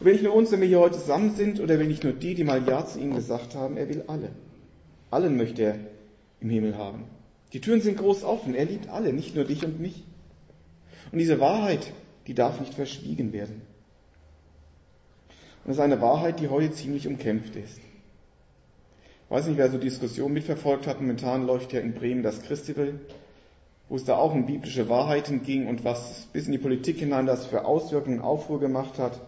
Er 0.00 0.06
will 0.06 0.14
nicht 0.14 0.24
nur 0.24 0.34
uns, 0.34 0.50
wenn 0.50 0.60
wir 0.60 0.68
hier 0.68 0.80
heute 0.80 0.98
zusammen 0.98 1.34
sind, 1.34 1.60
oder 1.60 1.74
er 1.74 1.80
will 1.80 1.86
nicht 1.86 2.02
nur 2.02 2.14
die, 2.14 2.34
die 2.34 2.44
mal 2.44 2.66
Ja 2.66 2.86
zu 2.86 2.98
ihm 2.98 3.14
gesagt 3.14 3.54
haben, 3.54 3.76
er 3.76 3.88
will 3.88 4.04
alle. 4.06 4.30
Allen 5.10 5.36
möchte 5.36 5.62
er 5.62 5.78
im 6.40 6.50
Himmel 6.50 6.76
haben. 6.76 7.04
Die 7.52 7.60
Türen 7.60 7.80
sind 7.80 7.98
groß 7.98 8.24
offen, 8.24 8.54
er 8.54 8.64
liebt 8.64 8.88
alle, 8.88 9.12
nicht 9.12 9.36
nur 9.36 9.44
dich 9.44 9.64
und 9.64 9.78
mich. 9.78 10.02
Und 11.12 11.18
diese 11.18 11.38
Wahrheit, 11.40 11.92
die 12.26 12.34
darf 12.34 12.58
nicht 12.58 12.74
verschwiegen 12.74 13.32
werden. 13.32 13.62
Und 15.64 15.68
das 15.68 15.76
ist 15.76 15.82
eine 15.82 16.00
Wahrheit, 16.00 16.40
die 16.40 16.48
heute 16.48 16.72
ziemlich 16.72 17.06
umkämpft 17.06 17.54
ist. 17.56 17.80
Ich 19.34 19.40
weiß 19.40 19.48
nicht, 19.48 19.58
wer 19.58 19.68
so 19.68 19.78
Diskussionen 19.78 20.32
mitverfolgt 20.32 20.86
hat. 20.86 21.00
Momentan 21.00 21.44
läuft 21.44 21.72
ja 21.72 21.80
in 21.80 21.92
Bremen 21.92 22.22
das 22.22 22.40
Christival, 22.42 23.00
wo 23.88 23.96
es 23.96 24.04
da 24.04 24.14
auch 24.14 24.32
um 24.32 24.46
biblische 24.46 24.88
Wahrheiten 24.88 25.42
ging 25.42 25.66
und 25.66 25.84
was 25.84 26.28
bis 26.32 26.46
in 26.46 26.52
die 26.52 26.58
Politik 26.58 27.00
hinein 27.00 27.26
das 27.26 27.44
für 27.44 27.64
Auswirkungen 27.64 28.20
Aufruhr 28.20 28.60
gemacht 28.60 28.96
hat, 29.00 29.20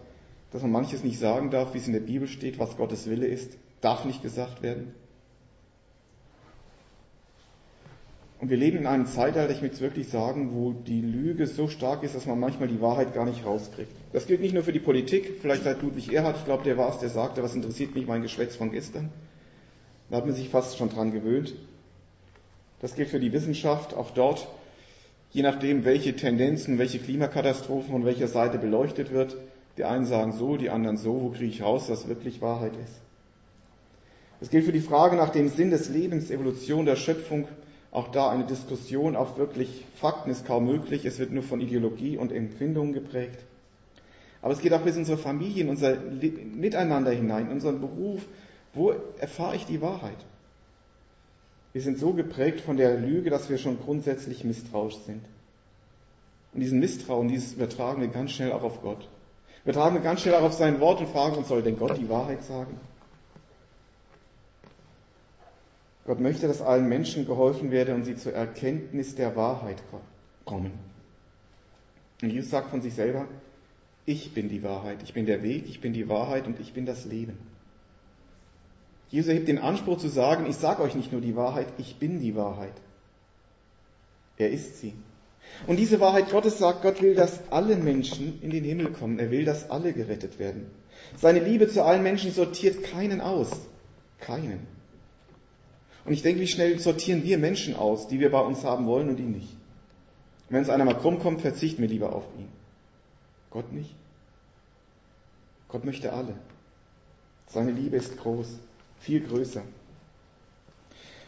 dass 0.53 0.61
man 0.61 0.71
manches 0.71 1.03
nicht 1.03 1.19
sagen 1.19 1.51
darf, 1.51 1.73
wie 1.73 1.79
es 1.79 1.87
in 1.87 1.91
der 1.91 1.99
Bibel 1.99 2.29
steht, 2.29 2.57
was 2.57 2.77
Gottes 2.77 3.09
Wille 3.09 3.27
ist, 3.27 3.57
darf 3.81 4.05
nicht 4.05 4.21
gesagt 4.21 4.63
werden. 4.63 4.93
Und 8.39 8.49
wir 8.49 8.55
leben 8.55 8.77
in 8.77 8.87
einem 8.87 9.07
Zeitalter, 9.07 9.53
ich 9.53 9.61
möchte 9.61 9.81
wirklich 9.81 10.07
sagen, 10.07 10.51
wo 10.53 10.71
die 10.71 11.01
Lüge 11.01 11.47
so 11.47 11.67
stark 11.67 12.03
ist, 12.03 12.15
dass 12.15 12.25
man 12.25 12.39
manchmal 12.39 12.69
die 12.69 12.79
Wahrheit 12.79 13.13
gar 13.13 13.25
nicht 13.25 13.45
rauskriegt. 13.45 13.91
Das 14.13 14.25
gilt 14.25 14.39
nicht 14.39 14.53
nur 14.53 14.63
für 14.63 14.71
die 14.71 14.79
Politik, 14.79 15.39
vielleicht 15.41 15.65
seit 15.65 15.81
Ludwig 15.81 16.13
Erhard, 16.13 16.37
ich 16.37 16.45
glaube, 16.45 16.63
der 16.63 16.77
war 16.77 16.91
es, 16.91 16.99
der 16.99 17.09
sagte, 17.09 17.43
was 17.43 17.55
interessiert 17.55 17.93
mich 17.93 18.07
mein 18.07 18.21
Geschwätz 18.21 18.55
von 18.55 18.71
gestern. 18.71 19.11
Da 20.09 20.17
hat 20.17 20.25
man 20.25 20.35
sich 20.35 20.49
fast 20.49 20.77
schon 20.77 20.89
dran 20.89 21.11
gewöhnt. 21.11 21.53
Das 22.79 22.95
gilt 22.95 23.09
für 23.09 23.19
die 23.19 23.33
Wissenschaft, 23.33 23.93
auch 23.95 24.11
dort, 24.11 24.47
je 25.31 25.41
nachdem, 25.41 25.83
welche 25.83 26.15
Tendenzen, 26.15 26.77
welche 26.77 26.99
Klimakatastrophen 26.99 27.91
von 27.91 28.05
welcher 28.05 28.27
Seite 28.27 28.57
beleuchtet 28.57 29.11
wird. 29.11 29.35
Die 29.77 29.83
einen 29.83 30.05
sagen 30.05 30.31
so, 30.31 30.57
die 30.57 30.69
anderen 30.69 30.97
so, 30.97 31.21
wo 31.21 31.29
kriege 31.29 31.51
ich 31.51 31.61
raus, 31.61 31.89
was 31.89 32.07
wirklich 32.07 32.41
Wahrheit 32.41 32.73
ist. 32.83 33.01
Das 34.39 34.49
gilt 34.49 34.65
für 34.65 34.71
die 34.71 34.81
Frage 34.81 35.15
nach 35.15 35.29
dem 35.29 35.49
Sinn 35.49 35.71
des 35.71 35.89
Lebens, 35.89 36.29
Evolution 36.29 36.85
der 36.85 36.95
Schöpfung, 36.95 37.47
auch 37.91 38.09
da 38.09 38.29
eine 38.29 38.45
Diskussion 38.45 39.15
auf 39.15 39.37
wirklich 39.37 39.85
Fakten 39.95 40.29
ist 40.29 40.45
kaum 40.45 40.65
möglich. 40.65 41.05
Es 41.05 41.19
wird 41.19 41.31
nur 41.31 41.43
von 41.43 41.61
Ideologie 41.61 42.17
und 42.17 42.31
Empfindungen 42.31 42.93
geprägt. 42.93 43.39
Aber 44.41 44.53
es 44.53 44.59
geht 44.59 44.73
auch 44.73 44.81
bis 44.81 44.93
in 44.95 44.99
unsere 44.99 45.17
Familie, 45.17 45.63
in 45.63 45.69
unser 45.69 45.95
Miteinander 45.95 47.11
hinein, 47.11 47.47
in 47.47 47.53
unseren 47.53 47.79
Beruf. 47.79 48.21
Wo 48.73 48.93
erfahre 49.19 49.55
ich 49.55 49.65
die 49.65 49.81
Wahrheit? 49.81 50.17
Wir 51.73 51.81
sind 51.81 51.99
so 51.99 52.13
geprägt 52.13 52.61
von 52.61 52.77
der 52.77 52.97
Lüge, 52.97 53.29
dass 53.29 53.49
wir 53.49 53.57
schon 53.57 53.79
grundsätzlich 53.79 54.43
misstrauisch 54.43 54.97
sind. 55.05 55.23
Und 56.53 56.61
diesen 56.61 56.79
Misstrauen, 56.79 57.27
dieses 57.27 57.53
übertragen 57.53 58.01
wir 58.01 58.07
ganz 58.07 58.31
schnell 58.31 58.51
auch 58.51 58.63
auf 58.63 58.81
Gott. 58.81 59.07
Wir 59.63 59.73
tragen 59.73 59.95
wir 59.95 60.01
ganz 60.01 60.21
schnell 60.21 60.35
auch 60.35 60.43
auf 60.43 60.53
sein 60.53 60.79
Wort 60.79 61.01
und 61.01 61.09
fragen 61.09 61.35
uns, 61.35 61.49
soll 61.49 61.61
denn 61.61 61.77
Gott 61.77 61.97
die 61.97 62.09
Wahrheit 62.09 62.43
sagen? 62.43 62.79
Gott 66.05 66.21
möchte, 66.21 66.47
dass 66.47 66.61
allen 66.61 66.87
Menschen 66.87 67.25
geholfen 67.25 67.69
werde 67.69 67.93
und 67.93 68.05
sie 68.05 68.15
zur 68.15 68.33
Erkenntnis 68.33 69.15
der 69.15 69.35
Wahrheit 69.35 69.83
kommen. 70.45 70.71
Und 72.21 72.29
Jesus 72.29 72.49
sagt 72.49 72.69
von 72.69 72.81
sich 72.81 72.95
selber, 72.95 73.27
ich 74.05 74.33
bin 74.33 74.47
die 74.47 74.63
Wahrheit, 74.63 75.03
ich 75.03 75.13
bin 75.13 75.25
der 75.25 75.43
Weg, 75.43 75.67
ich 75.67 75.81
bin 75.81 75.91
die 75.91 76.07
Wahrheit 76.07 76.47
und 76.47 76.61
ich 76.61 76.73
bin 76.73 76.85
das 76.85 77.03
Leben. 77.05 77.37
Jesus 79.09 79.29
erhebt 79.29 79.47
den 79.47 79.59
Anspruch 79.59 79.97
zu 79.97 80.09
sagen, 80.09 80.45
ich 80.49 80.57
sage 80.57 80.81
euch 80.81 80.95
nicht 80.95 81.11
nur 81.11 81.21
die 81.21 81.35
Wahrheit, 81.35 81.67
ich 81.77 81.97
bin 81.97 82.19
die 82.19 82.35
Wahrheit. 82.35 82.73
Er 84.37 84.51
ist 84.51 84.79
sie. 84.79 84.93
Und 85.65 85.77
diese 85.77 85.99
Wahrheit 85.99 86.29
Gottes 86.29 86.59
sagt, 86.59 86.81
Gott 86.81 87.01
will, 87.01 87.15
dass 87.15 87.39
alle 87.49 87.77
Menschen 87.77 88.41
in 88.41 88.51
den 88.51 88.63
Himmel 88.63 88.91
kommen. 88.91 89.17
Er 89.17 89.31
will, 89.31 89.45
dass 89.45 89.69
alle 89.69 89.93
gerettet 89.93 90.39
werden. 90.39 90.69
Seine 91.15 91.39
Liebe 91.39 91.67
zu 91.67 91.83
allen 91.83 92.03
Menschen 92.03 92.31
sortiert 92.31 92.83
keinen 92.83 93.21
aus. 93.21 93.49
Keinen. 94.19 94.67
Und 96.05 96.13
ich 96.13 96.21
denke, 96.21 96.41
wie 96.41 96.47
schnell 96.47 96.79
sortieren 96.79 97.23
wir 97.23 97.37
Menschen 97.37 97.75
aus, 97.75 98.07
die 98.07 98.19
wir 98.19 98.31
bei 98.31 98.39
uns 98.39 98.63
haben 98.63 98.85
wollen 98.85 99.09
und 99.09 99.17
die 99.17 99.23
nicht. 99.23 99.55
wenn 100.49 100.61
es 100.61 100.69
einer 100.69 100.85
mal 100.85 100.97
krumm 100.97 101.19
kommt, 101.19 101.41
verzichten 101.41 101.81
wir 101.81 101.89
lieber 101.89 102.13
auf 102.13 102.23
ihn. 102.37 102.47
Gott 103.49 103.71
nicht. 103.73 103.93
Gott 105.67 105.83
möchte 105.83 106.13
alle. 106.13 106.33
Seine 107.47 107.71
Liebe 107.71 107.97
ist 107.97 108.17
groß, 108.17 108.59
viel 108.99 109.21
größer. 109.21 109.61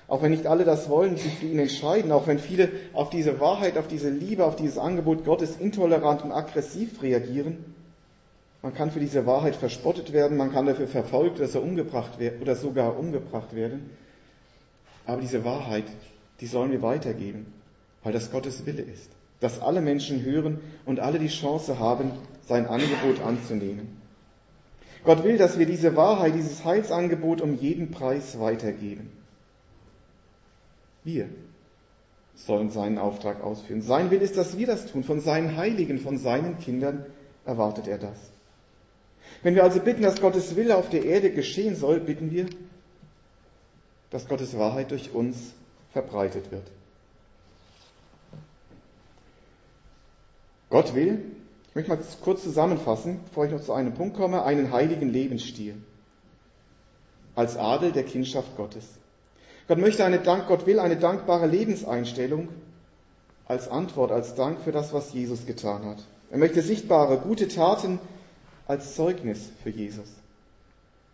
Auch 0.07 0.23
wenn 0.23 0.31
nicht 0.31 0.47
alle 0.47 0.63
das 0.65 0.89
wollen, 0.89 1.17
sich 1.17 1.35
für 1.35 1.45
ihn 1.45 1.59
entscheiden, 1.59 2.11
auch 2.11 2.25
wenn 2.25 2.39
viele 2.39 2.69
auf 2.93 3.11
diese 3.11 3.39
Wahrheit, 3.39 3.77
auf 3.77 3.87
diese 3.87 4.09
Liebe, 4.09 4.43
auf 4.43 4.55
dieses 4.55 4.79
Angebot 4.79 5.23
Gottes 5.23 5.57
intolerant 5.57 6.23
und 6.23 6.31
aggressiv 6.31 7.03
reagieren, 7.03 7.75
man 8.61 8.73
kann 8.73 8.91
für 8.91 8.99
diese 8.99 9.25
Wahrheit 9.25 9.55
verspottet 9.55 10.11
werden, 10.11 10.35
man 10.35 10.51
kann 10.51 10.65
dafür 10.65 10.87
verfolgt 10.87 11.39
oder, 11.39 11.61
umgebracht 11.61 12.19
werden, 12.19 12.41
oder 12.41 12.55
sogar 12.55 12.97
umgebracht 12.97 13.55
werden. 13.55 13.91
Aber 15.05 15.21
diese 15.21 15.45
Wahrheit, 15.45 15.85
die 16.41 16.47
sollen 16.47 16.71
wir 16.71 16.81
weitergeben, 16.81 17.53
weil 18.03 18.11
das 18.11 18.31
Gottes 18.31 18.65
Wille 18.65 18.81
ist. 18.81 19.11
Dass 19.39 19.61
alle 19.61 19.79
Menschen 19.79 20.23
hören 20.23 20.59
und 20.85 20.99
alle 20.99 21.19
die 21.19 21.29
Chance 21.29 21.79
haben, 21.79 22.11
sein 22.47 22.67
Angebot 22.67 23.21
anzunehmen. 23.25 23.98
Gott 25.03 25.23
will, 25.23 25.37
dass 25.37 25.57
wir 25.57 25.65
diese 25.65 25.95
Wahrheit, 25.95 26.35
dieses 26.35 26.65
Heilsangebot 26.65 27.41
um 27.41 27.55
jeden 27.55 27.91
Preis 27.91 28.39
weitergeben. 28.39 29.09
Wir 31.03 31.29
sollen 32.35 32.69
seinen 32.69 32.97
Auftrag 32.97 33.41
ausführen. 33.41 33.81
Sein 33.81 34.11
Will 34.11 34.21
ist, 34.21 34.37
dass 34.37 34.57
wir 34.57 34.67
das 34.67 34.87
tun. 34.87 35.03
Von 35.03 35.21
seinen 35.21 35.55
Heiligen, 35.55 35.99
von 35.99 36.17
seinen 36.17 36.59
Kindern 36.59 37.05
erwartet 37.45 37.87
er 37.87 37.97
das. 37.97 38.17
Wenn 39.43 39.55
wir 39.55 39.63
also 39.63 39.79
bitten, 39.79 40.01
dass 40.01 40.19
Gottes 40.19 40.55
Wille 40.55 40.75
auf 40.75 40.89
der 40.89 41.05
Erde 41.05 41.31
geschehen 41.31 41.75
soll, 41.75 41.99
bitten 41.99 42.31
wir, 42.31 42.47
dass 44.09 44.27
Gottes 44.27 44.57
Wahrheit 44.57 44.91
durch 44.91 45.13
uns 45.13 45.53
verbreitet 45.93 46.51
wird. 46.51 46.69
Gott 50.69 50.93
will, 50.93 51.19
ich 51.69 51.75
möchte 51.75 51.91
mal 51.91 51.99
kurz 52.23 52.43
zusammenfassen, 52.43 53.19
bevor 53.25 53.45
ich 53.45 53.51
noch 53.51 53.61
zu 53.61 53.73
einem 53.73 53.93
Punkt 53.93 54.17
komme, 54.17 54.43
einen 54.43 54.71
heiligen 54.71 55.09
Lebensstil. 55.09 55.75
Als 57.35 57.57
Adel 57.57 57.91
der 57.91 58.03
Kindschaft 58.03 58.57
Gottes. 58.57 58.85
Gott 59.67 59.77
möchte 59.77 60.03
eine 60.03 60.19
Dank, 60.19 60.47
Gott 60.47 60.65
will 60.65 60.79
eine 60.79 60.97
dankbare 60.97 61.45
Lebenseinstellung 61.45 62.49
als 63.45 63.67
Antwort, 63.69 64.11
als 64.11 64.33
Dank 64.33 64.61
für 64.61 64.71
das, 64.71 64.93
was 64.93 65.13
Jesus 65.13 65.45
getan 65.45 65.85
hat. 65.85 66.03
Er 66.31 66.39
möchte 66.39 66.63
sichtbare, 66.63 67.19
gute 67.19 67.47
Taten 67.47 67.99
als 68.67 68.95
Zeugnis 68.95 69.51
für 69.63 69.69
Jesus. 69.69 70.09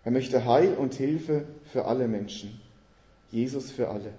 Er 0.06 0.12
möchte 0.12 0.46
Heil 0.46 0.74
und 0.76 0.94
Hilfe 0.94 1.46
für 1.72 1.86
alle 1.86 2.08
Menschen. 2.08 2.62
Jesus 3.30 3.72
für 3.72 3.90
alle. 3.90 4.14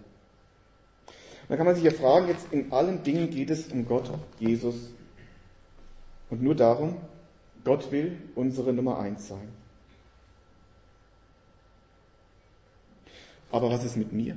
Da 1.49 1.57
kann 1.57 1.65
man 1.65 1.77
sich 1.77 1.85
ja 1.85 1.93
fragen, 1.93 2.29
jetzt 2.29 2.53
in 2.53 2.73
allen 2.73 3.05
Dingen 3.05 3.31
geht 3.31 3.51
es 3.51 3.69
um 3.69 3.87
Gott, 3.87 4.11
Jesus 4.39 4.75
und 6.31 6.43
nur 6.43 6.55
darum, 6.55 6.97
Gott 7.65 7.91
will 7.93 8.19
unsere 8.35 8.73
Nummer 8.73 8.99
eins 8.99 9.29
sein. 9.29 9.49
Aber 13.51 13.71
was 13.71 13.85
ist 13.85 13.97
mit 13.97 14.13
mir? 14.13 14.37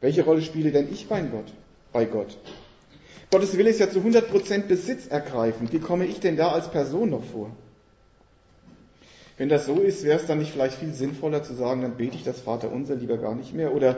Welche 0.00 0.24
Rolle 0.24 0.42
spiele 0.42 0.72
denn 0.72 0.92
ich 0.92 1.08
bei 1.08 1.22
Gott? 1.22 1.52
Bei 1.92 2.04
Gott? 2.04 2.36
Gottes 3.30 3.56
Wille 3.56 3.70
ist 3.70 3.80
ja 3.80 3.90
zu 3.90 4.00
100% 4.00 4.66
Besitz 4.66 5.06
ergreifend. 5.08 5.72
Wie 5.72 5.78
komme 5.78 6.06
ich 6.06 6.20
denn 6.20 6.36
da 6.36 6.52
als 6.52 6.70
Person 6.70 7.10
noch 7.10 7.24
vor? 7.24 7.50
Wenn 9.36 9.48
das 9.48 9.66
so 9.66 9.80
ist, 9.80 10.04
wäre 10.04 10.18
es 10.18 10.26
dann 10.26 10.38
nicht 10.38 10.52
vielleicht 10.52 10.78
viel 10.78 10.92
sinnvoller 10.92 11.42
zu 11.42 11.54
sagen, 11.54 11.82
dann 11.82 11.96
bete 11.96 12.16
ich 12.16 12.24
das 12.24 12.40
Vaterunser 12.40 12.94
lieber 12.94 13.18
gar 13.18 13.34
nicht 13.34 13.52
mehr 13.52 13.74
oder 13.74 13.96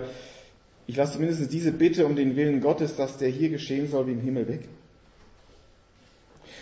ich 0.86 0.96
lasse 0.96 1.14
zumindest 1.14 1.52
diese 1.52 1.70
Bitte 1.70 2.06
um 2.06 2.16
den 2.16 2.34
Willen 2.34 2.60
Gottes, 2.60 2.96
dass 2.96 3.18
der 3.18 3.28
hier 3.28 3.50
geschehen 3.50 3.88
soll 3.88 4.06
wie 4.06 4.12
im 4.12 4.20
Himmel 4.20 4.48
weg. 4.48 4.68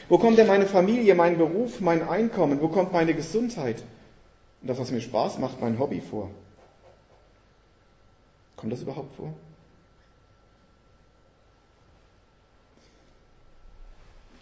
Wo 0.08 0.18
kommt 0.18 0.38
denn 0.38 0.46
meine 0.46 0.66
Familie, 0.66 1.14
mein 1.14 1.36
Beruf, 1.36 1.80
mein 1.80 2.08
Einkommen? 2.08 2.60
Wo 2.60 2.68
kommt 2.68 2.92
meine 2.92 3.14
Gesundheit? 3.14 3.82
Und 4.62 4.68
das, 4.68 4.78
was 4.78 4.90
mir 4.90 5.00
Spaß 5.00 5.38
macht, 5.38 5.60
mein 5.60 5.78
Hobby 5.78 6.00
vor? 6.00 6.30
Kommt 8.56 8.72
das 8.72 8.82
überhaupt 8.82 9.14
vor? 9.16 9.32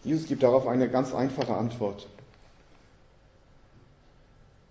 Jesus 0.05 0.27
gibt 0.27 0.43
darauf 0.43 0.67
eine 0.67 0.89
ganz 0.91 1.15
einfache 1.15 1.55
Antwort. 1.55 2.07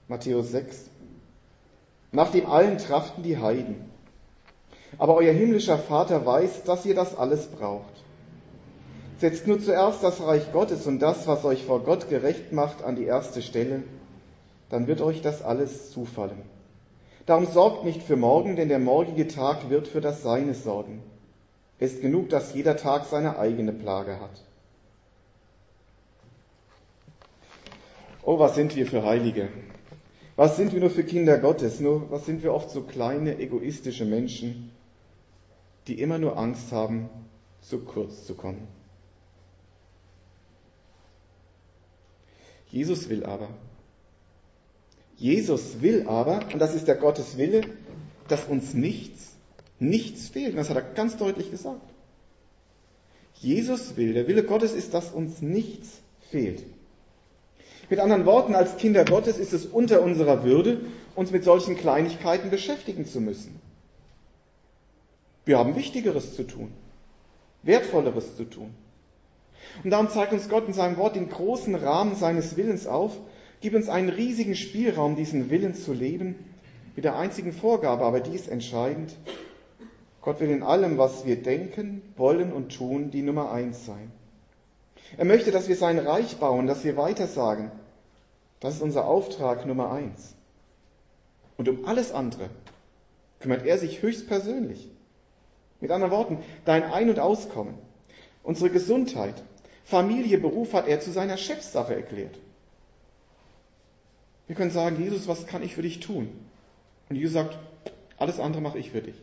Matthäus 0.07 0.51
6. 0.51 0.89
Nach 2.11 2.29
dem 2.29 2.45
allen 2.45 2.77
trachten 2.77 3.23
die 3.23 3.39
Heiden. 3.39 3.89
Aber 4.99 5.15
euer 5.15 5.33
himmlischer 5.33 5.79
Vater 5.79 6.23
weiß, 6.23 6.65
dass 6.65 6.85
ihr 6.85 6.93
das 6.93 7.17
alles 7.17 7.47
braucht. 7.47 8.02
Setzt 9.23 9.47
nur 9.47 9.57
zuerst 9.57 10.03
das 10.03 10.19
Reich 10.21 10.51
Gottes 10.51 10.85
und 10.85 10.99
das, 10.99 11.27
was 11.27 11.45
euch 11.45 11.63
vor 11.63 11.81
Gott 11.85 12.09
gerecht 12.09 12.51
macht, 12.51 12.83
an 12.83 12.97
die 12.97 13.05
erste 13.05 13.41
Stelle, 13.41 13.83
dann 14.69 14.85
wird 14.85 14.99
euch 14.99 15.21
das 15.21 15.41
alles 15.41 15.91
zufallen. 15.91 16.41
Darum 17.25 17.45
sorgt 17.45 17.85
nicht 17.85 18.03
für 18.03 18.17
morgen, 18.17 18.57
denn 18.57 18.67
der 18.67 18.79
morgige 18.79 19.29
Tag 19.29 19.69
wird 19.69 19.87
für 19.87 20.01
das 20.01 20.23
Seine 20.23 20.53
sorgen. 20.53 21.01
Es 21.79 21.93
ist 21.93 22.01
genug, 22.01 22.31
dass 22.31 22.53
jeder 22.53 22.75
Tag 22.75 23.05
seine 23.05 23.39
eigene 23.39 23.71
Plage 23.71 24.19
hat. 24.19 24.43
Oh, 28.23 28.39
was 28.39 28.55
sind 28.55 28.75
wir 28.75 28.87
für 28.87 29.05
Heilige? 29.05 29.47
Was 30.35 30.57
sind 30.57 30.73
wir 30.73 30.81
nur 30.81 30.89
für 30.89 31.05
Kinder 31.05 31.37
Gottes? 31.37 31.79
Nur, 31.79 32.11
was 32.11 32.25
sind 32.25 32.43
wir 32.43 32.53
oft 32.53 32.71
so 32.71 32.81
kleine, 32.81 33.39
egoistische 33.39 34.03
Menschen, 34.03 34.73
die 35.87 36.01
immer 36.01 36.17
nur 36.17 36.37
Angst 36.37 36.73
haben, 36.73 37.07
zu 37.61 37.85
kurz 37.85 38.25
zu 38.25 38.35
kommen. 38.35 38.82
Jesus 42.73 43.07
will 43.07 43.23
aber. 43.23 43.49
Jesus 45.15 45.81
will 45.81 46.07
aber, 46.07 46.39
und 46.51 46.57
das 46.57 46.73
ist 46.73 46.87
der 46.87 46.95
Gottes 46.95 47.37
Wille, 47.37 47.61
dass 48.27 48.45
uns 48.45 48.73
nichts, 48.73 49.35
nichts 49.77 50.29
fehlt. 50.29 50.49
Und 50.49 50.55
das 50.55 50.71
hat 50.71 50.77
er 50.77 50.81
ganz 50.81 51.15
deutlich 51.17 51.51
gesagt. 51.51 51.87
Jesus 53.35 53.95
will, 53.95 54.13
der 54.13 54.27
Wille 54.27 54.43
Gottes 54.43 54.73
ist, 54.73 54.95
dass 54.95 55.11
uns 55.11 55.39
nichts 55.43 56.01
fehlt. 56.31 56.63
Mit 57.91 57.99
anderen 57.99 58.25
Worten, 58.25 58.55
als 58.55 58.77
Kinder 58.77 59.05
Gottes 59.05 59.37
ist 59.37 59.53
es 59.53 59.67
unter 59.67 60.01
unserer 60.01 60.43
Würde, 60.43 60.81
uns 61.13 61.29
mit 61.29 61.43
solchen 61.43 61.77
Kleinigkeiten 61.77 62.49
beschäftigen 62.49 63.05
zu 63.05 63.21
müssen. 63.21 63.61
Wir 65.45 65.59
haben 65.59 65.75
Wichtigeres 65.75 66.35
zu 66.35 66.41
tun, 66.41 66.71
Wertvolleres 67.61 68.35
zu 68.35 68.45
tun. 68.45 68.73
Und 69.83 69.89
darum 69.89 70.09
zeigt 70.09 70.33
uns 70.33 70.49
Gott 70.49 70.67
in 70.67 70.73
seinem 70.73 70.97
Wort 70.97 71.15
den 71.15 71.29
großen 71.29 71.75
Rahmen 71.75 72.15
seines 72.15 72.57
Willens 72.57 72.87
auf, 72.87 73.17
gibt 73.61 73.75
uns 73.75 73.89
einen 73.89 74.09
riesigen 74.09 74.55
Spielraum, 74.55 75.15
diesen 75.15 75.49
Willen 75.49 75.73
zu 75.73 75.93
leben, 75.93 76.35
mit 76.95 77.05
der 77.05 77.17
einzigen 77.17 77.53
Vorgabe, 77.53 78.03
aber 78.03 78.19
die 78.19 78.35
ist 78.35 78.49
entscheidend. 78.49 79.15
Gott 80.21 80.39
will 80.39 80.49
in 80.49 80.63
allem, 80.63 80.97
was 80.97 81.25
wir 81.25 81.41
denken, 81.41 82.01
wollen 82.15 82.53
und 82.53 82.75
tun, 82.75 83.11
die 83.11 83.21
Nummer 83.21 83.51
eins 83.51 83.85
sein. 83.85 84.11
Er 85.17 85.25
möchte, 85.25 85.51
dass 85.51 85.67
wir 85.67 85.75
sein 85.75 85.99
Reich 85.99 86.37
bauen, 86.37 86.67
dass 86.67 86.83
wir 86.83 86.97
weitersagen. 86.97 87.71
Das 88.59 88.75
ist 88.75 88.81
unser 88.81 89.05
Auftrag 89.05 89.65
Nummer 89.65 89.91
eins. 89.91 90.35
Und 91.57 91.69
um 91.69 91.85
alles 91.85 92.11
andere 92.11 92.49
kümmert 93.39 93.65
er 93.65 93.77
sich 93.77 94.01
höchstpersönlich. 94.01 94.89
Mit 95.81 95.91
anderen 95.91 96.13
Worten, 96.13 96.37
dein 96.63 96.83
Ein- 96.83 97.09
und 97.09 97.19
Auskommen, 97.19 97.75
unsere 98.41 98.69
Gesundheit, 98.69 99.43
Familie, 99.83 100.37
Beruf 100.37 100.73
hat 100.73 100.87
er 100.87 100.99
zu 100.99 101.11
seiner 101.11 101.37
Chefsache 101.37 101.95
erklärt. 101.95 102.37
Wir 104.47 104.55
können 104.55 104.71
sagen, 104.71 105.01
Jesus, 105.01 105.27
was 105.27 105.47
kann 105.47 105.63
ich 105.63 105.75
für 105.75 105.81
dich 105.81 105.99
tun? 105.99 106.29
Und 107.09 107.15
Jesus 107.15 107.33
sagt, 107.33 107.57
alles 108.17 108.39
andere 108.39 108.61
mache 108.61 108.79
ich 108.79 108.91
für 108.91 109.01
dich. 109.01 109.15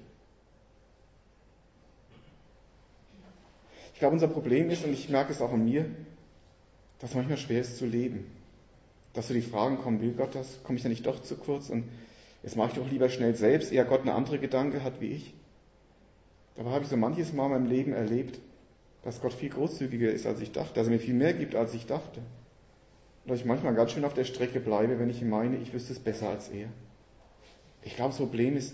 Ich 3.94 3.98
glaube, 3.98 4.14
unser 4.14 4.28
Problem 4.28 4.70
ist, 4.70 4.84
und 4.84 4.92
ich 4.92 5.08
merke 5.08 5.32
es 5.32 5.42
auch 5.42 5.52
an 5.52 5.64
mir, 5.64 5.84
dass 6.98 7.10
es 7.10 7.16
manchmal 7.16 7.36
schwer 7.36 7.60
ist 7.60 7.76
zu 7.76 7.86
leben. 7.86 8.30
Dass 9.12 9.28
so 9.28 9.34
die 9.34 9.42
Fragen 9.42 9.78
kommen, 9.78 10.00
will 10.00 10.12
Gott 10.12 10.34
das? 10.34 10.62
Komme 10.62 10.76
ich 10.76 10.82
da 10.82 10.88
nicht 10.88 11.04
doch 11.06 11.20
zu 11.22 11.36
kurz? 11.36 11.68
Und 11.68 11.84
jetzt 12.42 12.56
mache 12.56 12.68
ich 12.68 12.74
doch 12.74 12.88
lieber 12.88 13.08
schnell 13.08 13.34
selbst, 13.34 13.72
eher 13.72 13.84
Gott 13.84 14.02
eine 14.02 14.14
andere 14.14 14.38
Gedanke 14.38 14.82
hat 14.84 15.00
wie 15.00 15.08
ich. 15.08 15.34
Dabei 16.56 16.70
habe 16.70 16.84
ich 16.84 16.90
so 16.90 16.96
manches 16.96 17.32
Mal 17.32 17.46
in 17.46 17.52
meinem 17.52 17.66
Leben 17.66 17.92
erlebt, 17.92 18.38
dass 19.02 19.20
Gott 19.20 19.32
viel 19.32 19.50
großzügiger 19.50 20.10
ist, 20.10 20.26
als 20.26 20.40
ich 20.40 20.52
dachte, 20.52 20.74
dass 20.74 20.86
er 20.86 20.92
mir 20.92 20.98
viel 20.98 21.14
mehr 21.14 21.32
gibt, 21.32 21.54
als 21.54 21.74
ich 21.74 21.86
dachte. 21.86 22.20
Und 23.24 23.30
dass 23.30 23.40
ich 23.40 23.46
manchmal 23.46 23.74
ganz 23.74 23.92
schön 23.92 24.04
auf 24.04 24.14
der 24.14 24.24
Strecke 24.24 24.60
bleibe, 24.60 24.98
wenn 24.98 25.10
ich 25.10 25.22
meine, 25.22 25.56
ich 25.56 25.72
wüsste 25.72 25.92
es 25.92 25.98
besser 25.98 26.28
als 26.28 26.48
er. 26.48 26.68
Ich 27.82 27.96
glaube, 27.96 28.10
das 28.10 28.18
Problem 28.18 28.56
ist 28.56 28.72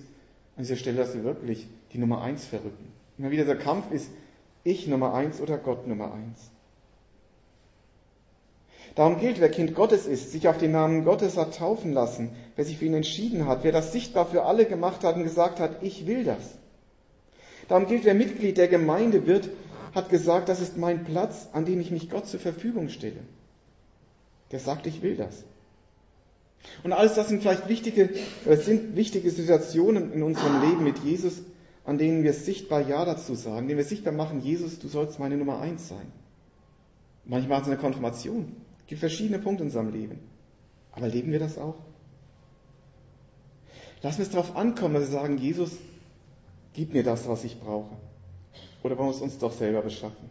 an 0.57 0.63
dieser 0.63 0.77
Stelle, 0.77 0.99
dass 0.99 1.15
wir 1.15 1.25
wirklich 1.25 1.69
die 1.93 1.99
Nummer 1.99 2.23
eins 2.23 2.45
verrücken. 2.45 2.93
Immer 3.19 3.31
wieder 3.31 3.45
der 3.45 3.59
Kampf 3.59 3.91
ist, 3.93 4.11
ich 4.65 4.87
Nummer 4.89 5.15
eins 5.15 5.41
oder 5.41 5.59
Gott 5.59 5.87
Nummer 5.87 6.13
eins. 6.13 6.51
Darum 8.97 9.21
gilt, 9.21 9.41
wer 9.41 9.51
Kind 9.51 9.75
Gottes 9.75 10.07
ist, 10.07 10.33
sich 10.33 10.49
auf 10.49 10.57
den 10.57 10.73
Namen 10.73 11.05
Gottes 11.05 11.37
hat 11.37 11.59
taufen 11.59 11.93
lassen, 11.93 12.31
wer 12.57 12.65
sich 12.65 12.79
für 12.79 12.87
ihn 12.87 12.95
entschieden 12.95 13.47
hat, 13.47 13.63
wer 13.63 13.73
das 13.73 13.93
sichtbar 13.93 14.27
für 14.27 14.45
alle 14.45 14.65
gemacht 14.65 15.05
hat 15.05 15.17
und 15.17 15.23
gesagt 15.23 15.61
hat, 15.61 15.83
ich 15.83 16.07
will 16.07 16.25
das. 16.25 16.57
Darum 17.69 17.87
gilt, 17.87 18.05
wer 18.05 18.15
Mitglied 18.15 18.57
der 18.57 18.69
Gemeinde 18.69 19.27
wird, 19.27 19.51
hat 19.97 20.11
gesagt, 20.11 20.49
das 20.49 20.61
ist 20.61 20.77
mein 20.77 21.05
Platz, 21.05 21.49
an 21.53 21.65
dem 21.65 21.81
ich 21.81 21.91
mich 21.91 22.11
Gott 22.11 22.29
zur 22.29 22.39
Verfügung 22.39 22.91
stelle. 22.91 23.21
Der 24.53 24.61
sagt, 24.61 24.87
ich 24.87 25.03
will 25.03 25.17
das. 25.17 25.45
Und 26.85 26.93
alles 26.93 27.15
das 27.15 27.29
sind 27.29 27.43
vielleicht 27.43 27.69
wichtige, 27.69 28.11
das 28.45 28.67
sind 28.67 28.95
wichtige 28.95 29.31
Situationen 29.31 30.13
in 30.13 30.23
unserem 30.23 30.61
Leben 30.61 30.85
mit 30.85 30.99
Jesus, 30.99 31.43
an 31.85 31.99
denen 31.99 32.23
wir 32.25 32.33
sichtbar 32.33 32.87
Ja 32.87 33.05
dazu 33.05 33.35
sagen, 33.35 33.69
denen 33.69 33.79
wir 33.79 33.85
sichtbar 33.85 34.13
machen, 34.13 34.41
Jesus, 34.41 34.79
du 34.79 34.89
sollst 34.89 35.19
meine 35.19 35.37
Nummer 35.37 35.61
eins 35.61 35.89
sein. 35.89 36.13
Manchmal 37.25 37.61
ist 37.61 37.67
es 37.67 37.73
eine 37.73 37.81
Konfirmation. 37.81 38.55
Es 38.81 38.87
gibt 38.87 39.01
verschiedene 39.01 39.39
Punkte 39.39 39.63
in 39.63 39.69
unserem 39.69 39.93
Leben. 39.93 40.19
Aber 40.93 41.09
leben 41.09 41.33
wir 41.33 41.39
das 41.39 41.59
auch? 41.59 41.77
Lassen 44.03 44.19
wir 44.19 44.25
es 44.25 44.31
darauf 44.31 44.57
ankommen, 44.57 44.95
dass 44.95 45.05
wir 45.05 45.19
sagen, 45.19 45.39
Jesus, 45.39 45.73
gib 46.75 46.93
mir 46.93 47.03
das, 47.03 47.27
was 47.29 47.45
ich 47.45 47.59
brauche. 47.59 47.97
Oder 48.87 48.97
wollen 48.99 49.09
wir 49.09 49.17
es 49.17 49.21
uns 49.21 49.39
doch 49.39 49.51
selber 49.51 49.83
beschaffen? 49.83 50.31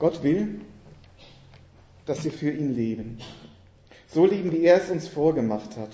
Gott 0.00 0.20
will, 0.24 0.62
dass 2.06 2.24
wir 2.24 2.32
für 2.32 2.50
ihn 2.50 2.74
leben. 2.74 3.18
So 4.08 4.26
leben, 4.26 4.50
wie 4.50 4.64
er 4.64 4.82
es 4.82 4.90
uns 4.90 5.06
vorgemacht 5.06 5.76
hat. 5.76 5.90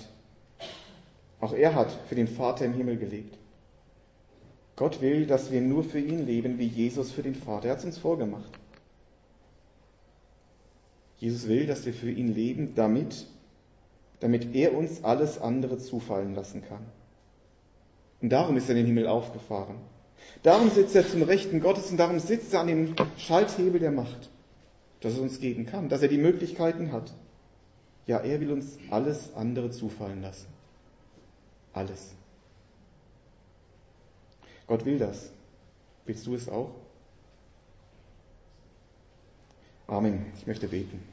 Auch 1.39 1.53
er 1.53 1.75
hat 1.75 1.91
für 2.09 2.15
den 2.15 2.27
Vater 2.27 2.65
im 2.65 2.73
Himmel 2.73 2.97
gelebt. 2.97 3.37
Gott 4.77 4.99
will, 4.99 5.27
dass 5.27 5.51
wir 5.51 5.61
nur 5.61 5.83
für 5.83 5.99
ihn 5.99 6.25
leben, 6.25 6.57
wie 6.57 6.65
Jesus 6.65 7.11
für 7.11 7.21
den 7.21 7.35
Vater. 7.35 7.67
Er 7.67 7.73
hat 7.73 7.79
es 7.79 7.85
uns 7.85 7.99
vorgemacht. 7.99 8.49
Jesus 11.19 11.47
will, 11.47 11.67
dass 11.67 11.85
wir 11.85 11.93
für 11.93 12.09
ihn 12.09 12.33
leben, 12.33 12.73
damit, 12.73 13.27
damit 14.21 14.55
er 14.55 14.75
uns 14.75 15.03
alles 15.03 15.39
andere 15.39 15.77
zufallen 15.77 16.33
lassen 16.33 16.63
kann. 16.67 16.83
Und 18.23 18.29
darum 18.29 18.55
ist 18.55 18.69
er 18.69 18.71
in 18.71 18.77
den 18.77 18.85
Himmel 18.85 19.07
aufgefahren. 19.07 19.75
Darum 20.43 20.69
sitzt 20.69 20.95
er 20.95 21.05
zum 21.05 21.23
Rechten 21.23 21.59
Gottes 21.59 21.91
und 21.91 21.97
darum 21.97 22.19
sitzt 22.19 22.53
er 22.53 22.61
an 22.61 22.67
dem 22.67 22.95
Schalthebel 23.17 23.81
der 23.81 23.91
Macht, 23.91 24.29
dass 25.01 25.17
er 25.17 25.21
uns 25.21 25.41
geben 25.41 25.65
kann, 25.65 25.89
dass 25.89 26.01
er 26.01 26.07
die 26.07 26.17
Möglichkeiten 26.17 26.93
hat. 26.93 27.13
Ja, 28.07 28.19
er 28.19 28.39
will 28.39 28.53
uns 28.53 28.77
alles 28.89 29.33
andere 29.35 29.71
zufallen 29.71 30.21
lassen. 30.21 30.47
Alles. 31.73 32.13
Gott 34.67 34.85
will 34.85 34.97
das. 34.97 35.29
Willst 36.05 36.25
du 36.25 36.35
es 36.35 36.47
auch? 36.47 36.71
Amen. 39.87 40.27
Ich 40.37 40.47
möchte 40.47 40.69
beten. 40.69 41.03